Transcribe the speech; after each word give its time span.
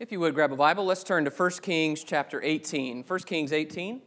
If 0.00 0.12
you 0.12 0.20
would 0.20 0.32
grab 0.32 0.52
a 0.52 0.56
Bible, 0.56 0.84
let's 0.84 1.02
turn 1.02 1.24
to 1.24 1.30
1 1.30 1.50
Kings 1.60 2.04
chapter 2.04 2.40
18. 2.40 3.02
1 3.02 3.18
Kings 3.20 3.52
18. 3.52 4.00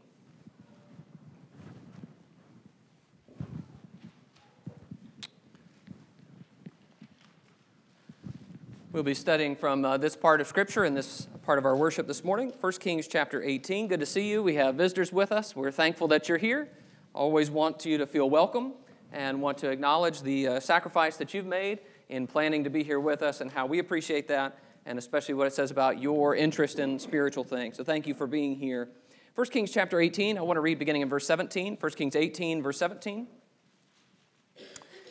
We'll 8.93 9.03
be 9.03 9.13
studying 9.13 9.53
from 9.53 9.83
uh, 9.83 9.97
this 9.97 10.15
part 10.15 10.39
of 10.39 10.47
Scripture 10.47 10.85
and 10.85 10.95
this 10.95 11.27
part 11.43 11.59
of 11.59 11.65
our 11.65 11.75
worship 11.75 12.07
this 12.07 12.23
morning. 12.23 12.53
1 12.61 12.71
Kings 12.73 13.05
chapter 13.05 13.43
18. 13.43 13.89
Good 13.89 13.99
to 13.99 14.05
see 14.05 14.29
you. 14.29 14.41
We 14.41 14.55
have 14.55 14.75
visitors 14.75 15.11
with 15.11 15.33
us. 15.33 15.57
We're 15.57 15.71
thankful 15.71 16.07
that 16.07 16.29
you're 16.29 16.37
here. 16.37 16.69
Always 17.13 17.51
want 17.51 17.85
you 17.85 17.97
to 17.97 18.07
feel 18.07 18.29
welcome 18.29 18.75
and 19.11 19.41
want 19.41 19.57
to 19.57 19.69
acknowledge 19.69 20.21
the 20.21 20.47
uh, 20.47 20.59
sacrifice 20.61 21.17
that 21.17 21.33
you've 21.33 21.45
made 21.45 21.79
in 22.07 22.27
planning 22.27 22.63
to 22.63 22.69
be 22.69 22.81
here 22.81 23.01
with 23.01 23.21
us 23.21 23.41
and 23.41 23.51
how 23.51 23.65
we 23.65 23.79
appreciate 23.79 24.29
that, 24.29 24.57
and 24.85 24.97
especially 24.97 25.33
what 25.33 25.47
it 25.47 25.53
says 25.53 25.71
about 25.71 26.01
your 26.01 26.35
interest 26.35 26.79
in 26.79 26.99
spiritual 26.99 27.43
things. 27.43 27.77
So 27.77 27.83
thank 27.83 28.07
you 28.07 28.13
for 28.13 28.27
being 28.27 28.55
here. 28.55 28.89
1 29.35 29.47
Kings 29.47 29.71
chapter 29.71 29.99
18, 29.99 30.37
I 30.37 30.41
want 30.41 30.57
to 30.57 30.61
read 30.61 30.79
beginning 30.79 31.01
in 31.01 31.09
verse 31.09 31.25
17. 31.25 31.77
1 31.79 31.91
Kings 31.93 32.15
18, 32.15 32.61
verse 32.61 32.77
17. 32.77 33.27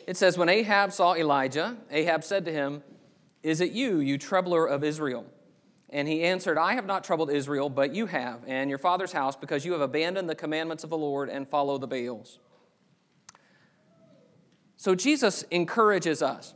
It 0.07 0.17
says, 0.17 0.37
When 0.37 0.49
Ahab 0.49 0.91
saw 0.91 1.15
Elijah, 1.15 1.77
Ahab 1.89 2.23
said 2.23 2.45
to 2.45 2.51
him, 2.51 2.83
is 3.43 3.61
it 3.61 3.71
you, 3.71 3.99
you 3.99 4.17
troubler 4.17 4.65
of 4.65 4.83
Israel? 4.83 5.25
And 5.89 6.07
he 6.07 6.23
answered, 6.23 6.57
I 6.57 6.75
have 6.75 6.85
not 6.85 7.03
troubled 7.03 7.31
Israel, 7.31 7.69
but 7.69 7.93
you 7.93 8.05
have, 8.05 8.41
and 8.47 8.69
your 8.69 8.79
father's 8.79 9.11
house, 9.11 9.35
because 9.35 9.65
you 9.65 9.73
have 9.73 9.81
abandoned 9.81 10.29
the 10.29 10.35
commandments 10.35 10.83
of 10.83 10.89
the 10.89 10.97
Lord 10.97 11.29
and 11.29 11.47
follow 11.47 11.77
the 11.77 11.87
Baals. 11.87 12.39
So 14.77 14.95
Jesus 14.95 15.43
encourages 15.51 16.21
us 16.21 16.53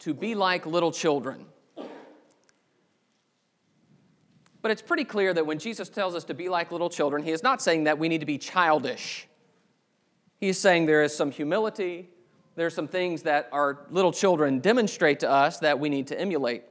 to 0.00 0.14
be 0.14 0.34
like 0.34 0.66
little 0.66 0.90
children. 0.90 1.46
But 4.62 4.70
it's 4.70 4.82
pretty 4.82 5.04
clear 5.04 5.32
that 5.32 5.46
when 5.46 5.58
Jesus 5.58 5.88
tells 5.88 6.14
us 6.14 6.24
to 6.24 6.34
be 6.34 6.48
like 6.48 6.70
little 6.70 6.90
children, 6.90 7.22
he 7.22 7.30
is 7.30 7.42
not 7.42 7.62
saying 7.62 7.84
that 7.84 7.98
we 7.98 8.08
need 8.08 8.20
to 8.20 8.26
be 8.26 8.38
childish. 8.38 9.26
He's 10.38 10.58
saying 10.58 10.86
there 10.86 11.02
is 11.02 11.14
some 11.14 11.30
humility, 11.30 12.10
there 12.56 12.66
are 12.66 12.70
some 12.70 12.88
things 12.88 13.22
that 13.22 13.48
our 13.52 13.86
little 13.90 14.12
children 14.12 14.60
demonstrate 14.60 15.20
to 15.20 15.30
us 15.30 15.58
that 15.60 15.78
we 15.78 15.88
need 15.88 16.08
to 16.08 16.20
emulate. 16.20 16.64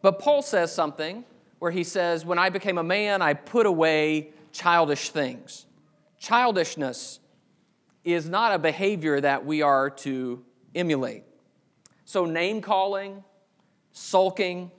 But 0.00 0.18
Paul 0.18 0.42
says 0.42 0.74
something 0.74 1.24
where 1.58 1.70
he 1.70 1.84
says, 1.84 2.24
When 2.24 2.38
I 2.38 2.48
became 2.48 2.78
a 2.78 2.82
man, 2.82 3.22
I 3.22 3.34
put 3.34 3.66
away 3.66 4.30
childish 4.52 5.10
things. 5.10 5.66
Childishness 6.18 7.20
is 8.04 8.28
not 8.28 8.52
a 8.52 8.58
behavior 8.58 9.20
that 9.20 9.46
we 9.46 9.62
are 9.62 9.90
to 9.90 10.44
emulate. 10.74 11.22
So, 12.04 12.24
name 12.24 12.60
calling, 12.60 13.22
sulking, 13.92 14.70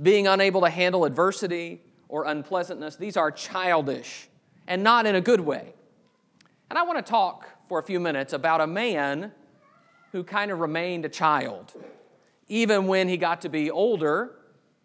being 0.00 0.26
unable 0.26 0.60
to 0.62 0.70
handle 0.70 1.04
adversity 1.04 1.82
or 2.08 2.24
unpleasantness, 2.24 2.96
these 2.96 3.16
are 3.16 3.30
childish 3.30 4.28
and 4.66 4.82
not 4.82 5.06
in 5.06 5.14
a 5.14 5.20
good 5.20 5.40
way. 5.40 5.74
And 6.68 6.78
I 6.78 6.82
want 6.82 7.04
to 7.04 7.08
talk 7.08 7.48
for 7.68 7.78
a 7.78 7.82
few 7.82 8.00
minutes 8.00 8.32
about 8.32 8.60
a 8.60 8.66
man 8.66 9.32
who 10.12 10.24
kind 10.24 10.50
of 10.50 10.60
remained 10.60 11.04
a 11.04 11.08
child. 11.08 11.72
Even 12.48 12.86
when 12.86 13.08
he 13.08 13.16
got 13.16 13.42
to 13.42 13.48
be 13.48 13.70
older, 13.70 14.36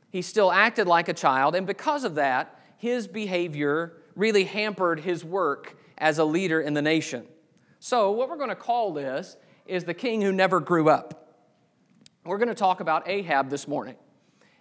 he 0.09 0.21
still 0.21 0.51
acted 0.51 0.87
like 0.87 1.07
a 1.07 1.13
child, 1.13 1.55
and 1.55 1.65
because 1.65 2.03
of 2.03 2.15
that, 2.15 2.59
his 2.77 3.07
behavior 3.07 3.93
really 4.15 4.43
hampered 4.43 4.99
his 4.99 5.23
work 5.23 5.77
as 5.97 6.17
a 6.17 6.25
leader 6.25 6.59
in 6.59 6.73
the 6.73 6.81
nation. 6.81 7.25
So, 7.79 8.11
what 8.11 8.29
we're 8.29 8.37
going 8.37 8.49
to 8.49 8.55
call 8.55 8.93
this 8.93 9.37
is 9.65 9.85
the 9.85 9.93
king 9.93 10.21
who 10.21 10.31
never 10.31 10.59
grew 10.59 10.89
up. 10.89 11.35
We're 12.25 12.37
going 12.37 12.49
to 12.49 12.55
talk 12.55 12.79
about 12.79 13.07
Ahab 13.07 13.49
this 13.49 13.67
morning. 13.67 13.95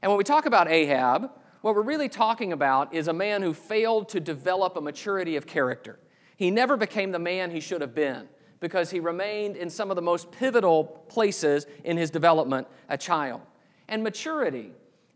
And 0.02 0.10
when 0.10 0.18
we 0.18 0.24
talk 0.24 0.46
about 0.46 0.68
Ahab, 0.70 1.30
what 1.60 1.74
we're 1.74 1.82
really 1.82 2.08
talking 2.08 2.52
about 2.52 2.94
is 2.94 3.08
a 3.08 3.12
man 3.12 3.42
who 3.42 3.52
failed 3.52 4.08
to 4.10 4.20
develop 4.20 4.76
a 4.76 4.80
maturity 4.80 5.36
of 5.36 5.46
character. 5.46 5.98
He 6.36 6.50
never 6.50 6.76
became 6.76 7.12
the 7.12 7.18
man 7.18 7.50
he 7.50 7.60
should 7.60 7.82
have 7.82 7.94
been 7.94 8.28
because 8.60 8.90
he 8.90 9.00
remained 9.00 9.56
in 9.56 9.68
some 9.68 9.90
of 9.90 9.96
the 9.96 10.02
most 10.02 10.30
pivotal 10.32 10.84
places 11.08 11.66
in 11.84 11.96
his 11.96 12.10
development, 12.10 12.66
a 12.88 12.96
child. 12.96 13.42
And 13.88 14.02
maturity 14.02 14.72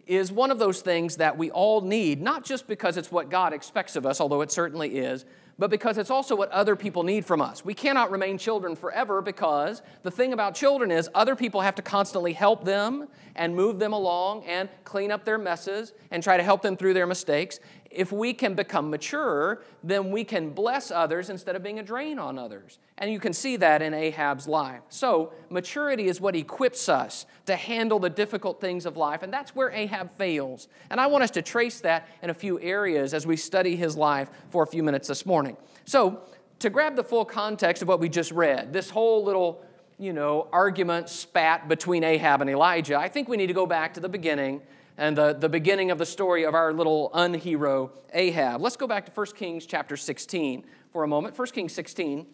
is 0.06 0.30
one 0.30 0.50
of 0.50 0.58
those 0.58 0.80
things 0.80 1.16
that 1.16 1.36
we 1.36 1.50
all 1.50 1.80
need, 1.80 2.20
not 2.20 2.44
just 2.44 2.66
because 2.66 2.96
it's 2.96 3.10
what 3.10 3.30
God 3.30 3.52
expects 3.52 3.96
of 3.96 4.04
us, 4.04 4.20
although 4.20 4.40
it 4.42 4.52
certainly 4.52 4.96
is, 4.96 5.24
but 5.58 5.70
because 5.70 5.98
it's 5.98 6.10
also 6.10 6.34
what 6.34 6.50
other 6.50 6.74
people 6.74 7.04
need 7.04 7.24
from 7.24 7.40
us. 7.40 7.64
We 7.64 7.74
cannot 7.74 8.10
remain 8.10 8.38
children 8.38 8.74
forever 8.74 9.22
because 9.22 9.82
the 10.02 10.10
thing 10.10 10.32
about 10.32 10.54
children 10.54 10.90
is 10.90 11.08
other 11.14 11.36
people 11.36 11.60
have 11.60 11.76
to 11.76 11.82
constantly 11.82 12.32
help 12.32 12.64
them 12.64 13.08
and 13.36 13.54
move 13.54 13.78
them 13.78 13.92
along 13.92 14.44
and 14.44 14.68
clean 14.84 15.10
up 15.10 15.24
their 15.24 15.38
messes 15.38 15.92
and 16.10 16.22
try 16.22 16.36
to 16.36 16.42
help 16.42 16.62
them 16.62 16.76
through 16.76 16.94
their 16.94 17.06
mistakes 17.06 17.60
if 17.94 18.12
we 18.12 18.32
can 18.32 18.54
become 18.54 18.90
mature, 18.90 19.62
then 19.82 20.10
we 20.10 20.24
can 20.24 20.50
bless 20.50 20.90
others 20.90 21.30
instead 21.30 21.56
of 21.56 21.62
being 21.62 21.78
a 21.78 21.82
drain 21.82 22.18
on 22.18 22.38
others. 22.38 22.78
And 22.98 23.10
you 23.10 23.18
can 23.18 23.32
see 23.32 23.56
that 23.56 23.82
in 23.82 23.94
Ahab's 23.94 24.46
life. 24.46 24.82
So, 24.88 25.32
maturity 25.50 26.06
is 26.06 26.20
what 26.20 26.36
equips 26.36 26.88
us 26.88 27.26
to 27.46 27.56
handle 27.56 27.98
the 27.98 28.10
difficult 28.10 28.60
things 28.60 28.86
of 28.86 28.96
life, 28.96 29.22
and 29.22 29.32
that's 29.32 29.54
where 29.54 29.70
Ahab 29.70 30.10
fails. 30.16 30.68
And 30.90 31.00
I 31.00 31.06
want 31.06 31.24
us 31.24 31.30
to 31.32 31.42
trace 31.42 31.80
that 31.80 32.08
in 32.22 32.30
a 32.30 32.34
few 32.34 32.60
areas 32.60 33.14
as 33.14 33.26
we 33.26 33.36
study 33.36 33.76
his 33.76 33.96
life 33.96 34.30
for 34.50 34.62
a 34.62 34.66
few 34.66 34.82
minutes 34.82 35.08
this 35.08 35.26
morning. 35.26 35.56
So, 35.84 36.22
to 36.60 36.70
grab 36.70 36.96
the 36.96 37.04
full 37.04 37.24
context 37.24 37.82
of 37.82 37.88
what 37.88 38.00
we 38.00 38.08
just 38.08 38.30
read, 38.32 38.72
this 38.72 38.90
whole 38.90 39.24
little 39.24 39.64
you 39.98 40.12
know, 40.12 40.48
argument 40.52 41.08
spat 41.08 41.68
between 41.68 42.02
Ahab 42.02 42.40
and 42.40 42.50
Elijah, 42.50 42.98
I 42.98 43.08
think 43.08 43.28
we 43.28 43.36
need 43.36 43.46
to 43.46 43.52
go 43.52 43.66
back 43.66 43.94
to 43.94 44.00
the 44.00 44.08
beginning 44.08 44.60
and 44.96 45.16
the, 45.16 45.32
the 45.32 45.48
beginning 45.48 45.90
of 45.90 45.98
the 45.98 46.06
story 46.06 46.44
of 46.44 46.54
our 46.54 46.72
little 46.72 47.10
unhero 47.14 47.90
Ahab. 48.12 48.60
Let's 48.60 48.76
go 48.76 48.86
back 48.86 49.06
to 49.06 49.12
1 49.12 49.26
Kings 49.34 49.66
chapter 49.66 49.96
16 49.96 50.64
for 50.92 51.02
a 51.02 51.08
moment. 51.08 51.36
1 51.36 51.48
Kings 51.48 51.72
16. 51.72 52.26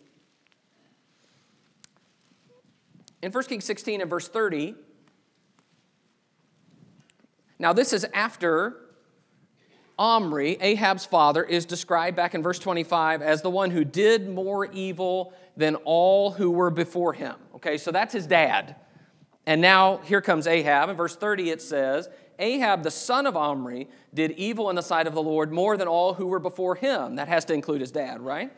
In 3.22 3.32
1 3.32 3.44
Kings 3.44 3.64
16 3.64 4.00
and 4.00 4.10
verse 4.10 4.28
30, 4.28 4.74
now 7.58 7.72
this 7.72 7.92
is 7.92 8.06
after 8.14 8.76
Omri, 9.98 10.56
Ahab's 10.60 11.04
father, 11.04 11.44
is 11.44 11.66
described 11.66 12.16
back 12.16 12.34
in 12.34 12.42
verse 12.42 12.58
25 12.58 13.20
as 13.20 13.42
the 13.42 13.50
one 13.50 13.70
who 13.70 13.84
did 13.84 14.28
more 14.28 14.64
evil 14.64 15.34
than 15.58 15.76
all 15.76 16.30
who 16.30 16.50
were 16.50 16.70
before 16.70 17.12
him. 17.12 17.36
Okay, 17.56 17.76
so 17.76 17.90
that's 17.90 18.14
his 18.14 18.26
dad. 18.26 18.76
And 19.44 19.60
now 19.60 19.98
here 19.98 20.22
comes 20.22 20.46
Ahab. 20.46 20.88
In 20.88 20.96
verse 20.96 21.16
30, 21.16 21.50
it 21.50 21.60
says, 21.60 22.08
Ahab, 22.40 22.82
the 22.82 22.90
son 22.90 23.26
of 23.26 23.36
Omri, 23.36 23.88
did 24.12 24.32
evil 24.32 24.70
in 24.70 24.76
the 24.76 24.82
sight 24.82 25.06
of 25.06 25.14
the 25.14 25.22
Lord 25.22 25.52
more 25.52 25.76
than 25.76 25.86
all 25.86 26.14
who 26.14 26.26
were 26.26 26.40
before 26.40 26.74
him. 26.74 27.16
That 27.16 27.28
has 27.28 27.44
to 27.46 27.54
include 27.54 27.80
his 27.80 27.90
dad, 27.90 28.20
right? 28.20 28.50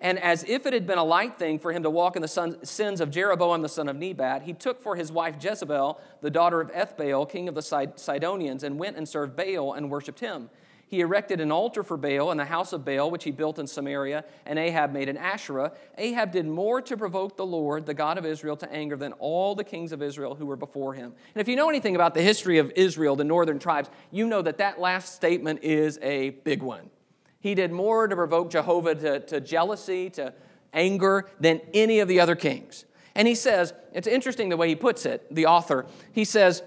And 0.00 0.18
as 0.20 0.44
if 0.44 0.64
it 0.64 0.72
had 0.72 0.86
been 0.86 0.98
a 0.98 1.04
light 1.04 1.38
thing 1.38 1.58
for 1.58 1.72
him 1.72 1.82
to 1.82 1.90
walk 1.90 2.14
in 2.14 2.22
the 2.22 2.58
sins 2.62 3.00
of 3.00 3.10
Jeroboam 3.10 3.62
the 3.62 3.68
son 3.68 3.88
of 3.88 3.96
Nebat, 3.96 4.42
he 4.42 4.52
took 4.52 4.80
for 4.80 4.94
his 4.94 5.10
wife 5.10 5.36
Jezebel, 5.42 6.00
the 6.20 6.30
daughter 6.30 6.60
of 6.60 6.70
Ethbaal, 6.72 7.28
king 7.28 7.48
of 7.48 7.54
the 7.54 7.92
Sidonians, 7.96 8.62
and 8.62 8.78
went 8.78 8.96
and 8.96 9.08
served 9.08 9.36
Baal 9.36 9.72
and 9.72 9.90
worshipped 9.90 10.20
him. 10.20 10.50
He 10.88 11.00
erected 11.00 11.40
an 11.40 11.52
altar 11.52 11.82
for 11.82 11.98
Baal 11.98 12.30
in 12.30 12.38
the 12.38 12.46
house 12.46 12.72
of 12.72 12.84
Baal, 12.84 13.10
which 13.10 13.24
he 13.24 13.30
built 13.30 13.58
in 13.58 13.66
Samaria, 13.66 14.24
and 14.46 14.58
Ahab 14.58 14.92
made 14.92 15.10
an 15.10 15.18
Asherah. 15.18 15.72
Ahab 15.98 16.32
did 16.32 16.46
more 16.46 16.80
to 16.80 16.96
provoke 16.96 17.36
the 17.36 17.44
Lord, 17.44 17.84
the 17.84 17.92
God 17.92 18.16
of 18.16 18.24
Israel, 18.24 18.56
to 18.56 18.72
anger 18.72 18.96
than 18.96 19.12
all 19.12 19.54
the 19.54 19.64
kings 19.64 19.92
of 19.92 20.02
Israel 20.02 20.34
who 20.34 20.46
were 20.46 20.56
before 20.56 20.94
him. 20.94 21.12
And 21.34 21.40
if 21.40 21.46
you 21.46 21.56
know 21.56 21.68
anything 21.68 21.94
about 21.94 22.14
the 22.14 22.22
history 22.22 22.56
of 22.56 22.72
Israel, 22.74 23.16
the 23.16 23.24
northern 23.24 23.58
tribes, 23.58 23.90
you 24.10 24.26
know 24.26 24.40
that 24.40 24.58
that 24.58 24.80
last 24.80 25.14
statement 25.14 25.60
is 25.62 25.98
a 26.00 26.30
big 26.30 26.62
one. 26.62 26.88
He 27.40 27.54
did 27.54 27.70
more 27.70 28.08
to 28.08 28.16
provoke 28.16 28.50
Jehovah 28.50 28.94
to, 28.94 29.20
to 29.20 29.40
jealousy, 29.40 30.10
to 30.10 30.32
anger, 30.72 31.28
than 31.38 31.60
any 31.74 32.00
of 32.00 32.08
the 32.08 32.20
other 32.20 32.34
kings. 32.34 32.86
And 33.14 33.28
he 33.28 33.34
says, 33.34 33.74
it's 33.92 34.06
interesting 34.06 34.48
the 34.48 34.56
way 34.56 34.68
he 34.68 34.76
puts 34.76 35.04
it, 35.04 35.26
the 35.34 35.46
author. 35.46 35.86
He 36.12 36.24
says, 36.24 36.62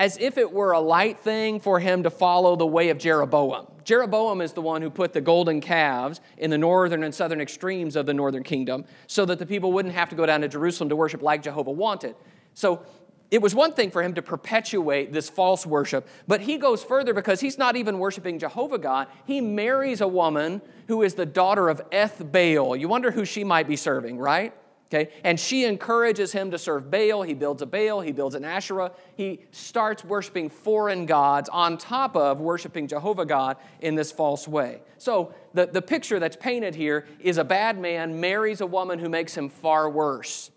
as 0.00 0.16
if 0.16 0.38
it 0.38 0.50
were 0.50 0.72
a 0.72 0.80
light 0.80 1.20
thing 1.20 1.60
for 1.60 1.78
him 1.78 2.04
to 2.04 2.08
follow 2.08 2.56
the 2.56 2.66
way 2.66 2.88
of 2.88 2.96
Jeroboam. 2.96 3.66
Jeroboam 3.84 4.40
is 4.40 4.54
the 4.54 4.62
one 4.62 4.80
who 4.80 4.88
put 4.88 5.12
the 5.12 5.20
golden 5.20 5.60
calves 5.60 6.22
in 6.38 6.48
the 6.48 6.56
northern 6.56 7.04
and 7.04 7.14
southern 7.14 7.38
extremes 7.38 7.96
of 7.96 8.06
the 8.06 8.14
northern 8.14 8.42
kingdom 8.42 8.86
so 9.06 9.26
that 9.26 9.38
the 9.38 9.44
people 9.44 9.72
wouldn't 9.72 9.92
have 9.94 10.08
to 10.08 10.16
go 10.16 10.24
down 10.24 10.40
to 10.40 10.48
Jerusalem 10.48 10.88
to 10.88 10.96
worship 10.96 11.20
like 11.20 11.42
Jehovah 11.42 11.70
wanted. 11.70 12.16
So 12.54 12.82
it 13.30 13.42
was 13.42 13.54
one 13.54 13.74
thing 13.74 13.90
for 13.90 14.02
him 14.02 14.14
to 14.14 14.22
perpetuate 14.22 15.12
this 15.12 15.28
false 15.28 15.66
worship, 15.66 16.08
but 16.26 16.40
he 16.40 16.56
goes 16.56 16.82
further 16.82 17.12
because 17.12 17.40
he's 17.40 17.58
not 17.58 17.76
even 17.76 17.98
worshiping 17.98 18.38
Jehovah 18.38 18.78
God. 18.78 19.06
He 19.26 19.42
marries 19.42 20.00
a 20.00 20.08
woman 20.08 20.62
who 20.88 21.02
is 21.02 21.12
the 21.12 21.26
daughter 21.26 21.68
of 21.68 21.82
Ethbaal. 21.90 22.80
You 22.80 22.88
wonder 22.88 23.10
who 23.10 23.26
she 23.26 23.44
might 23.44 23.68
be 23.68 23.76
serving, 23.76 24.16
right? 24.16 24.54
Okay? 24.92 25.12
And 25.22 25.38
she 25.38 25.64
encourages 25.64 26.32
him 26.32 26.50
to 26.50 26.58
serve 26.58 26.90
Baal. 26.90 27.22
He 27.22 27.34
builds 27.34 27.62
a 27.62 27.66
Baal, 27.66 28.00
he 28.00 28.10
builds 28.10 28.34
an 28.34 28.44
Asherah. 28.44 28.90
He 29.14 29.40
starts 29.52 30.04
worshiping 30.04 30.50
foreign 30.50 31.06
gods 31.06 31.48
on 31.48 31.78
top 31.78 32.16
of 32.16 32.40
worshiping 32.40 32.88
Jehovah 32.88 33.24
God 33.24 33.56
in 33.80 33.94
this 33.94 34.10
false 34.10 34.48
way. 34.48 34.82
So, 34.98 35.32
the, 35.54 35.66
the 35.66 35.82
picture 35.82 36.18
that's 36.18 36.36
painted 36.36 36.74
here 36.74 37.06
is 37.20 37.38
a 37.38 37.44
bad 37.44 37.78
man 37.78 38.20
marries 38.20 38.60
a 38.60 38.66
woman 38.66 38.98
who 38.98 39.08
makes 39.08 39.36
him 39.36 39.48
far 39.48 39.88
worse. 39.88 40.50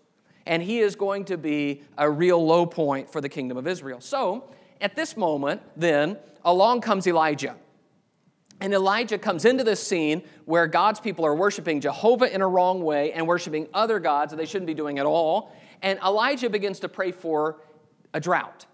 And 0.46 0.62
he 0.62 0.80
is 0.80 0.94
going 0.94 1.24
to 1.26 1.38
be 1.38 1.82
a 1.96 2.10
real 2.10 2.44
low 2.44 2.66
point 2.66 3.10
for 3.10 3.20
the 3.20 3.28
kingdom 3.28 3.56
of 3.56 3.66
Israel. 3.66 4.00
So, 4.00 4.50
at 4.80 4.96
this 4.96 5.16
moment, 5.16 5.62
then, 5.76 6.18
along 6.44 6.80
comes 6.80 7.06
Elijah. 7.06 7.56
And 8.64 8.72
Elijah 8.72 9.18
comes 9.18 9.44
into 9.44 9.62
this 9.62 9.86
scene 9.86 10.22
where 10.46 10.66
God's 10.66 10.98
people 10.98 11.26
are 11.26 11.34
worshiping 11.34 11.82
Jehovah 11.82 12.34
in 12.34 12.40
a 12.40 12.48
wrong 12.48 12.82
way 12.82 13.12
and 13.12 13.26
worshiping 13.26 13.68
other 13.74 13.98
gods 13.98 14.30
that 14.30 14.38
they 14.38 14.46
shouldn't 14.46 14.66
be 14.66 14.72
doing 14.72 14.98
at 14.98 15.04
all. 15.04 15.54
And 15.82 15.98
Elijah 15.98 16.48
begins 16.48 16.80
to 16.80 16.88
pray 16.88 17.12
for 17.12 17.60
a 18.14 18.20
drought. 18.20 18.64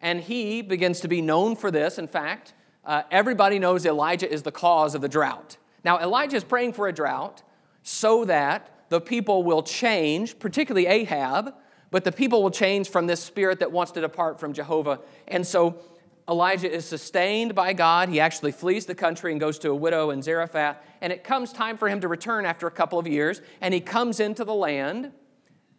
And 0.00 0.20
he 0.20 0.62
begins 0.62 1.00
to 1.00 1.08
be 1.08 1.20
known 1.20 1.56
for 1.56 1.72
this. 1.72 1.98
In 1.98 2.06
fact, 2.06 2.54
uh, 2.84 3.02
everybody 3.10 3.58
knows 3.58 3.84
Elijah 3.84 4.32
is 4.32 4.44
the 4.44 4.52
cause 4.52 4.94
of 4.94 5.00
the 5.00 5.08
drought. 5.08 5.56
Now, 5.82 5.98
Elijah 5.98 6.36
is 6.36 6.44
praying 6.44 6.74
for 6.74 6.86
a 6.86 6.92
drought 6.92 7.42
so 7.82 8.24
that 8.26 8.70
the 8.88 9.00
people 9.00 9.42
will 9.42 9.64
change, 9.64 10.38
particularly 10.38 10.86
Ahab, 10.86 11.54
but 11.90 12.04
the 12.04 12.12
people 12.12 12.40
will 12.40 12.52
change 12.52 12.88
from 12.88 13.08
this 13.08 13.20
spirit 13.20 13.58
that 13.58 13.72
wants 13.72 13.90
to 13.92 14.00
depart 14.00 14.38
from 14.38 14.52
Jehovah. 14.52 15.00
And 15.26 15.44
so 15.44 15.80
Elijah 16.28 16.70
is 16.70 16.84
sustained 16.84 17.54
by 17.54 17.72
God. 17.72 18.10
He 18.10 18.20
actually 18.20 18.52
flees 18.52 18.84
the 18.84 18.94
country 18.94 19.32
and 19.32 19.40
goes 19.40 19.58
to 19.60 19.70
a 19.70 19.74
widow 19.74 20.10
in 20.10 20.20
Zarephath. 20.20 20.76
And 21.00 21.12
it 21.12 21.24
comes 21.24 21.52
time 21.52 21.78
for 21.78 21.88
him 21.88 22.00
to 22.02 22.08
return 22.08 22.44
after 22.44 22.66
a 22.66 22.70
couple 22.70 22.98
of 22.98 23.06
years. 23.06 23.40
And 23.60 23.72
he 23.72 23.80
comes 23.80 24.20
into 24.20 24.44
the 24.44 24.54
land. 24.54 25.12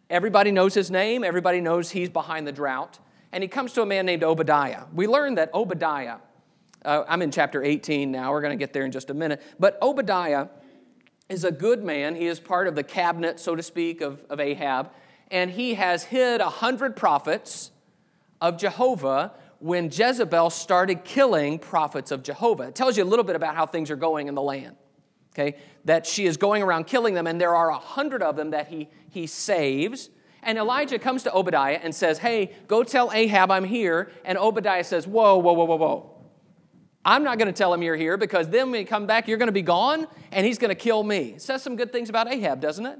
Everybody 0.08 0.50
knows 0.50 0.74
his 0.74 0.90
name, 0.90 1.22
everybody 1.22 1.60
knows 1.60 1.90
he's 1.90 2.08
behind 2.08 2.46
the 2.46 2.52
drought. 2.52 2.98
And 3.30 3.44
he 3.44 3.48
comes 3.48 3.72
to 3.74 3.82
a 3.82 3.86
man 3.86 4.06
named 4.06 4.24
Obadiah. 4.24 4.84
We 4.92 5.06
learn 5.06 5.36
that 5.36 5.54
Obadiah, 5.54 6.16
uh, 6.84 7.04
I'm 7.06 7.22
in 7.22 7.30
chapter 7.30 7.62
18 7.62 8.10
now, 8.10 8.32
we're 8.32 8.40
going 8.40 8.58
to 8.58 8.60
get 8.60 8.72
there 8.72 8.84
in 8.84 8.90
just 8.90 9.10
a 9.10 9.14
minute. 9.14 9.40
But 9.60 9.78
Obadiah 9.80 10.48
is 11.28 11.44
a 11.44 11.52
good 11.52 11.84
man. 11.84 12.16
He 12.16 12.26
is 12.26 12.40
part 12.40 12.66
of 12.66 12.74
the 12.74 12.82
cabinet, 12.82 13.38
so 13.38 13.54
to 13.54 13.62
speak, 13.62 14.00
of, 14.00 14.24
of 14.28 14.40
Ahab. 14.40 14.90
And 15.30 15.48
he 15.52 15.74
has 15.74 16.02
hid 16.02 16.40
a 16.40 16.48
hundred 16.48 16.96
prophets 16.96 17.70
of 18.40 18.58
Jehovah 18.58 19.32
when 19.60 19.90
Jezebel 19.92 20.50
started 20.50 21.04
killing 21.04 21.58
prophets 21.58 22.10
of 22.10 22.22
Jehovah. 22.22 22.64
It 22.64 22.74
tells 22.74 22.96
you 22.96 23.04
a 23.04 23.06
little 23.06 23.24
bit 23.24 23.36
about 23.36 23.54
how 23.54 23.66
things 23.66 23.90
are 23.90 23.96
going 23.96 24.26
in 24.26 24.34
the 24.34 24.42
land. 24.42 24.76
Okay, 25.32 25.58
that 25.84 26.06
she 26.06 26.26
is 26.26 26.36
going 26.36 26.60
around 26.60 26.88
killing 26.88 27.14
them, 27.14 27.28
and 27.28 27.40
there 27.40 27.54
are 27.54 27.70
a 27.70 27.78
hundred 27.78 28.20
of 28.20 28.34
them 28.34 28.50
that 28.50 28.66
he, 28.66 28.88
he 29.10 29.28
saves. 29.28 30.10
And 30.42 30.58
Elijah 30.58 30.98
comes 30.98 31.22
to 31.22 31.32
Obadiah 31.32 31.78
and 31.80 31.94
says, 31.94 32.18
Hey, 32.18 32.52
go 32.66 32.82
tell 32.82 33.12
Ahab 33.12 33.50
I'm 33.52 33.64
here. 33.64 34.10
And 34.24 34.36
Obadiah 34.36 34.82
says, 34.82 35.06
Whoa, 35.06 35.38
whoa, 35.38 35.52
whoa, 35.52 35.66
whoa, 35.66 35.76
whoa. 35.76 36.16
I'm 37.04 37.22
not 37.22 37.38
going 37.38 37.46
to 37.46 37.56
tell 37.56 37.72
him 37.72 37.82
you're 37.82 37.96
here 37.96 38.16
because 38.16 38.48
then 38.48 38.70
when 38.70 38.80
you 38.80 38.86
come 38.86 39.06
back, 39.06 39.28
you're 39.28 39.38
going 39.38 39.48
to 39.48 39.52
be 39.52 39.62
gone 39.62 40.06
and 40.32 40.44
he's 40.44 40.58
going 40.58 40.70
to 40.70 40.74
kill 40.74 41.02
me. 41.02 41.34
It 41.34 41.42
says 41.42 41.62
some 41.62 41.76
good 41.76 41.92
things 41.92 42.10
about 42.10 42.30
Ahab, 42.30 42.60
doesn't 42.60 42.84
it? 42.84 42.98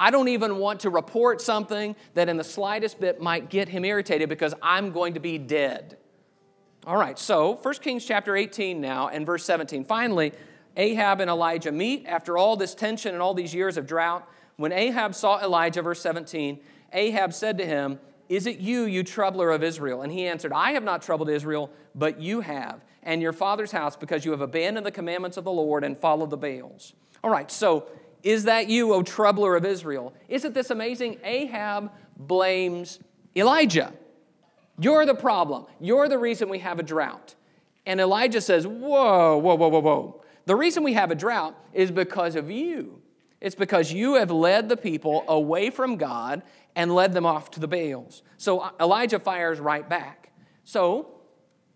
I 0.00 0.10
don't 0.10 0.28
even 0.28 0.56
want 0.56 0.80
to 0.80 0.90
report 0.90 1.42
something 1.42 1.94
that 2.14 2.30
in 2.30 2.38
the 2.38 2.44
slightest 2.44 2.98
bit 2.98 3.20
might 3.20 3.50
get 3.50 3.68
him 3.68 3.84
irritated 3.84 4.30
because 4.30 4.54
I'm 4.62 4.92
going 4.92 5.12
to 5.12 5.20
be 5.20 5.36
dead. 5.36 5.98
All 6.86 6.96
right, 6.96 7.18
so 7.18 7.56
1 7.56 7.74
Kings 7.74 8.06
chapter 8.06 8.34
18 8.34 8.80
now 8.80 9.08
and 9.08 9.26
verse 9.26 9.44
17. 9.44 9.84
Finally, 9.84 10.32
Ahab 10.78 11.20
and 11.20 11.28
Elijah 11.28 11.70
meet 11.70 12.06
after 12.06 12.38
all 12.38 12.56
this 12.56 12.74
tension 12.74 13.12
and 13.12 13.20
all 13.20 13.34
these 13.34 13.54
years 13.54 13.76
of 13.76 13.86
drought. 13.86 14.26
When 14.56 14.72
Ahab 14.72 15.14
saw 15.14 15.38
Elijah, 15.38 15.82
verse 15.82 16.00
17, 16.00 16.60
Ahab 16.94 17.34
said 17.34 17.58
to 17.58 17.66
him, 17.66 18.00
Is 18.30 18.46
it 18.46 18.58
you, 18.58 18.84
you 18.84 19.04
troubler 19.04 19.50
of 19.50 19.62
Israel? 19.62 20.00
And 20.00 20.10
he 20.10 20.26
answered, 20.26 20.54
I 20.54 20.72
have 20.72 20.84
not 20.84 21.02
troubled 21.02 21.28
Israel, 21.28 21.70
but 21.94 22.18
you 22.18 22.40
have, 22.40 22.82
and 23.02 23.20
your 23.20 23.34
father's 23.34 23.72
house, 23.72 23.96
because 23.96 24.24
you 24.24 24.30
have 24.30 24.40
abandoned 24.40 24.86
the 24.86 24.90
commandments 24.90 25.36
of 25.36 25.44
the 25.44 25.52
Lord 25.52 25.84
and 25.84 25.98
followed 25.98 26.30
the 26.30 26.38
Baals. 26.38 26.94
All 27.22 27.30
right, 27.30 27.50
so 27.50 27.86
is 28.22 28.44
that 28.44 28.68
you, 28.68 28.92
O 28.92 29.02
troubler 29.02 29.56
of 29.56 29.64
Israel? 29.64 30.14
Isn't 30.28 30.54
this 30.54 30.70
amazing? 30.70 31.18
Ahab 31.24 31.90
blames 32.16 32.98
Elijah. 33.34 33.92
You're 34.78 35.06
the 35.06 35.14
problem. 35.14 35.66
You're 35.80 36.08
the 36.08 36.18
reason 36.18 36.48
we 36.48 36.58
have 36.60 36.78
a 36.78 36.82
drought. 36.82 37.34
And 37.86 38.00
Elijah 38.00 38.40
says, 38.40 38.66
Whoa, 38.66 39.38
whoa, 39.38 39.54
whoa, 39.54 39.68
whoa, 39.68 39.80
whoa. 39.80 40.22
The 40.46 40.56
reason 40.56 40.82
we 40.82 40.94
have 40.94 41.10
a 41.10 41.14
drought 41.14 41.56
is 41.72 41.90
because 41.90 42.34
of 42.34 42.50
you. 42.50 43.00
It's 43.40 43.54
because 43.54 43.92
you 43.92 44.14
have 44.14 44.30
led 44.30 44.68
the 44.68 44.76
people 44.76 45.24
away 45.28 45.70
from 45.70 45.96
God 45.96 46.42
and 46.76 46.94
led 46.94 47.12
them 47.12 47.26
off 47.26 47.50
to 47.52 47.60
the 47.60 47.68
Baals. 47.68 48.22
So 48.36 48.60
uh, 48.60 48.70
Elijah 48.80 49.18
fires 49.18 49.60
right 49.60 49.88
back. 49.88 50.32
So 50.64 51.20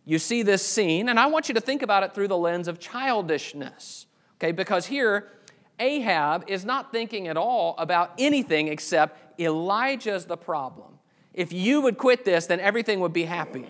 you 0.04 0.18
see 0.18 0.42
this 0.42 0.64
scene, 0.64 1.08
and 1.08 1.18
I 1.18 1.26
want 1.26 1.48
you 1.48 1.54
to 1.54 1.60
think 1.60 1.82
about 1.82 2.02
it 2.02 2.14
through 2.14 2.28
the 2.28 2.36
lens 2.36 2.68
of 2.68 2.78
childishness. 2.78 4.06
Okay, 4.36 4.52
because 4.52 4.86
here 4.86 5.30
Ahab 5.78 6.44
is 6.46 6.64
not 6.64 6.92
thinking 6.92 7.28
at 7.28 7.36
all 7.36 7.74
about 7.78 8.12
anything 8.18 8.68
except 8.68 9.40
Elijah's 9.40 10.24
the 10.24 10.36
problem. 10.36 10.98
If 11.32 11.52
you 11.52 11.80
would 11.80 11.98
quit 11.98 12.24
this, 12.24 12.46
then 12.46 12.60
everything 12.60 13.00
would 13.00 13.12
be 13.12 13.24
happy. 13.24 13.68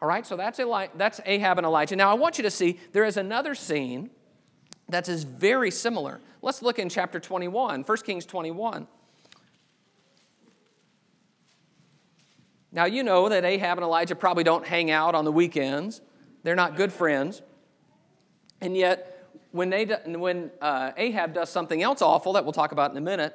All 0.00 0.08
right, 0.08 0.24
so 0.24 0.36
that's, 0.36 0.60
Eli- 0.60 0.88
that's 0.94 1.20
Ahab 1.26 1.58
and 1.58 1.66
Elijah. 1.66 1.96
Now, 1.96 2.10
I 2.10 2.14
want 2.14 2.38
you 2.38 2.42
to 2.42 2.50
see 2.50 2.78
there 2.92 3.04
is 3.04 3.16
another 3.16 3.54
scene 3.54 4.10
that 4.88 5.08
is 5.08 5.24
very 5.24 5.70
similar. 5.70 6.20
Let's 6.40 6.62
look 6.62 6.78
in 6.78 6.88
chapter 6.88 7.20
21, 7.20 7.82
1 7.82 7.98
Kings 7.98 8.24
21. 8.24 8.86
Now, 12.72 12.84
you 12.84 13.02
know 13.02 13.28
that 13.28 13.44
Ahab 13.44 13.78
and 13.78 13.84
Elijah 13.84 14.14
probably 14.14 14.44
don't 14.44 14.66
hang 14.66 14.90
out 14.90 15.14
on 15.14 15.24
the 15.24 15.32
weekends, 15.32 16.00
they're 16.44 16.56
not 16.56 16.76
good 16.76 16.92
friends. 16.92 17.42
And 18.60 18.76
yet, 18.76 19.19
when, 19.52 19.70
they, 19.70 19.84
when 20.06 20.50
uh, 20.60 20.92
Ahab 20.96 21.34
does 21.34 21.50
something 21.50 21.82
else 21.82 22.02
awful 22.02 22.34
that 22.34 22.44
we'll 22.44 22.52
talk 22.52 22.72
about 22.72 22.90
in 22.90 22.96
a 22.96 23.00
minute, 23.00 23.34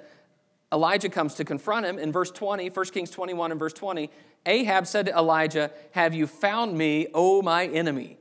Elijah 0.74 1.10
comes 1.10 1.36
to 1.36 1.46
confront 1.46 1.86
him. 1.86 2.00
In 2.00 2.12
verse 2.12 2.32
20, 2.32 2.70
1 2.70 2.86
Kings 2.88 3.10
21 3.10 3.52
and 3.52 3.60
verse 3.60 3.74
20, 3.74 4.10
Ahab 4.46 4.88
said 4.88 5.08
to 5.08 5.18
Elijah, 5.18 5.72
Have 5.92 6.14
you 6.14 6.28
found 6.28 6.78
me, 6.78 7.08
O 7.14 7.42
my 7.42 7.68
enemy? 7.68 8.18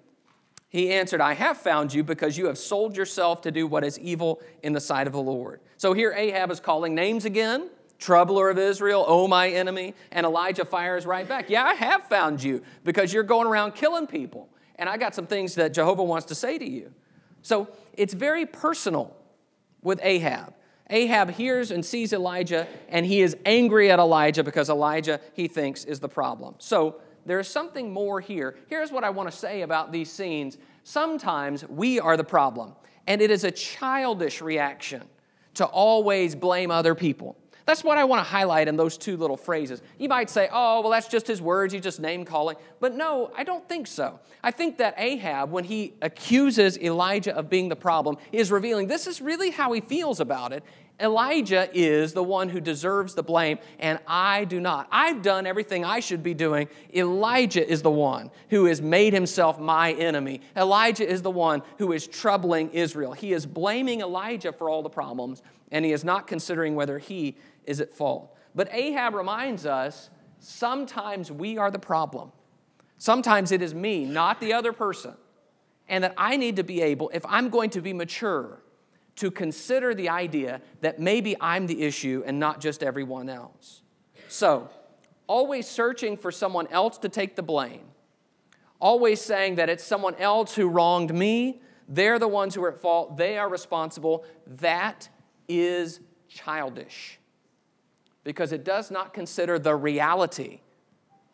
He 0.69 0.93
answered, 0.93 1.21
I 1.21 1.35
have 1.35 1.57
found 1.59 1.95
you 1.95 2.03
because 2.03 2.37
you 2.37 2.47
have 2.47 2.59
sold 2.59 2.97
yourself 2.97 3.43
to 3.43 3.53
do 3.53 3.67
what 3.67 3.85
is 3.85 3.99
evil 3.99 4.41
in 4.63 4.73
the 4.73 4.81
sight 4.81 5.07
of 5.07 5.13
the 5.13 5.23
Lord. 5.23 5.61
So 5.77 5.93
here 5.93 6.13
Ahab 6.13 6.51
is 6.51 6.59
calling 6.59 6.95
names 6.95 7.25
again 7.25 7.71
troubler 7.99 8.51
of 8.51 8.59
Israel, 8.59 9.05
O 9.07 9.27
my 9.27 9.49
enemy. 9.49 9.95
And 10.13 10.27
Elijah 10.27 10.65
fires 10.65 11.07
right 11.07 11.27
back, 11.27 11.49
Yeah, 11.49 11.65
I 11.65 11.75
have 11.75 12.05
found 12.09 12.43
you 12.43 12.63
because 12.85 13.13
you're 13.13 13.23
going 13.23 13.47
around 13.47 13.75
killing 13.75 14.07
people. 14.07 14.49
And 14.77 14.89
I 14.89 14.97
got 14.97 15.15
some 15.15 15.27
things 15.27 15.55
that 15.55 15.73
Jehovah 15.73 16.05
wants 16.05 16.27
to 16.27 16.35
say 16.35 16.59
to 16.59 16.69
you. 16.69 16.93
So 17.45 17.69
it's 17.93 18.15
very 18.15 18.47
personal 18.47 19.15
with 19.83 20.01
Ahab. 20.03 20.55
Ahab 20.89 21.31
hears 21.31 21.71
and 21.71 21.85
sees 21.85 22.15
Elijah, 22.15 22.67
and 22.89 23.05
he 23.05 23.21
is 23.21 23.37
angry 23.45 23.91
at 23.91 23.99
Elijah 23.99 24.43
because 24.43 24.71
Elijah, 24.71 25.21
he 25.35 25.47
thinks, 25.47 25.85
is 25.85 26.01
the 26.01 26.09
problem. 26.09 26.55
So 26.59 26.97
there's 27.27 27.47
something 27.47 27.93
more 27.93 28.21
here. 28.21 28.57
Here's 28.69 28.91
what 28.91 29.05
I 29.05 29.11
want 29.11 29.31
to 29.31 29.37
say 29.37 29.61
about 29.61 29.93
these 29.93 30.11
scenes. 30.11 30.57
Sometimes 30.85 31.69
we 31.69 32.01
are 32.01 32.17
the 32.17 32.25
problem, 32.25 32.73
and 33.07 33.21
it 33.21 33.31
is 33.31 33.45
a 33.45 33.51
childish 33.51 34.41
reaction 34.41 35.03
to 35.55 35.67
always 35.67 36.35
blame 36.35 36.71
other 36.71 36.95
people. 36.95 37.37
That's 37.67 37.83
what 37.83 37.97
I 37.97 38.05
want 38.05 38.21
to 38.21 38.31
highlight 38.31 38.69
in 38.69 38.77
those 38.77 38.99
two 38.99 39.17
little 39.17 39.39
phrases. 39.39 39.81
You 39.99 40.09
might 40.09 40.29
say, 40.29 40.49
oh, 40.53 40.83
well, 40.83 40.91
that's 40.91 41.09
just 41.09 41.27
his 41.27 41.41
words, 41.41 41.73
he's 41.73 41.83
just 41.83 41.99
name 41.99 42.25
calling. 42.25 42.57
But 42.79 42.95
no, 42.95 43.31
I 43.35 43.43
don't 43.43 43.67
think 43.69 43.87
so. 43.87 44.21
I 44.43 44.51
think 44.51 44.77
that 44.79 44.95
Ahab, 44.99 45.51
when 45.51 45.65
he 45.65 45.95
accuses 46.03 46.79
Elijah 46.79 47.35
of 47.35 47.49
being 47.49 47.71
the 47.71 47.77
problem, 47.77 48.19
is 48.33 48.51
revealing 48.51 48.87
this 48.87 49.07
is 49.07 49.23
really 49.23 49.51
how 49.51 49.73
he 49.73 49.81
feels 49.81 50.21
about 50.21 50.53
it. 50.53 50.63
Elijah 51.01 51.69
is 51.73 52.13
the 52.13 52.23
one 52.23 52.49
who 52.49 52.61
deserves 52.61 53.15
the 53.15 53.23
blame, 53.23 53.59
and 53.81 53.99
I 54.07 54.45
do 54.45 54.61
not. 54.61 54.87
I've 54.93 55.23
done 55.23 55.45
everything 55.45 55.85
I 55.85 55.99
should 55.99 56.23
be 56.23 56.35
doing. 56.35 56.69
Elijah 56.95 57.69
is 57.69 57.83
the 57.83 57.91
one 57.91 58.31
who 58.51 58.67
has 58.67 58.81
made 58.81 59.13
himself 59.13 59.59
my 59.59 59.93
enemy. 59.95 60.41
Elijah 60.57 61.09
is 61.09 61.23
the 61.23 61.33
one 61.33 61.63
who 61.79 61.93
is 61.93 62.07
troubling 62.07 62.71
Israel. 62.71 63.13
He 63.13 63.33
is 63.33 63.45
blaming 63.45 64.03
Elijah 64.03 64.53
for 64.53 64.71
all 64.71 64.83
the 64.83 64.89
problems, 64.89 65.43
and 65.73 65.85
he 65.85 65.91
is 65.91 66.05
not 66.05 66.29
considering 66.29 66.77
whether 66.77 66.99
he 66.99 67.35
is 67.67 67.81
at 67.81 67.93
fault. 67.95 68.35
But 68.55 68.69
Ahab 68.73 69.15
reminds 69.15 69.67
us 69.67 70.11
sometimes 70.39 71.31
we 71.31 71.59
are 71.59 71.71
the 71.71 71.79
problem. 71.79 72.33
Sometimes 72.99 73.53
it 73.53 73.63
is 73.63 73.75
me, 73.75 74.05
not 74.05 74.41
the 74.41 74.53
other 74.53 74.73
person. 74.73 75.15
And 75.89 76.05
that 76.05 76.15
I 76.17 76.37
need 76.37 76.57
to 76.57 76.63
be 76.63 76.81
able, 76.81 77.11
if 77.13 77.25
I'm 77.27 77.51
going 77.51 77.71
to 77.71 77.83
be 77.83 77.93
mature, 77.93 78.63
to 79.17 79.31
consider 79.31 79.95
the 79.95 80.09
idea 80.09 80.61
that 80.81 80.99
maybe 80.99 81.37
I'm 81.41 81.67
the 81.67 81.83
issue 81.83 82.23
and 82.27 82.39
not 82.39 82.61
just 82.61 82.83
everyone 82.83 83.29
else. 83.29 83.83
So, 84.29 84.71
always 85.27 85.69
searching 85.69 86.17
for 86.17 86.33
someone 86.33 86.67
else 86.69 86.99
to 86.99 87.09
take 87.09 87.37
the 87.37 87.43
blame, 87.43 87.85
always 88.81 89.21
saying 89.21 89.57
that 89.57 89.69
it's 89.69 89.85
someone 89.85 90.15
else 90.17 90.55
who 90.55 90.69
wronged 90.69 91.15
me, 91.15 91.61
they're 91.89 92.19
the 92.19 92.29
ones 92.29 92.55
who 92.55 92.65
are 92.65 92.73
at 92.73 92.81
fault, 92.81 93.17
they 93.17 93.37
are 93.39 93.49
responsible, 93.49 94.25
that 94.47 95.09
is 95.49 96.01
childish 96.29 97.21
because 98.25 98.53
it 98.53 98.65
does 98.65 98.91
not 98.91 99.15
consider 99.15 99.59
the 99.59 99.77
reality 99.77 100.61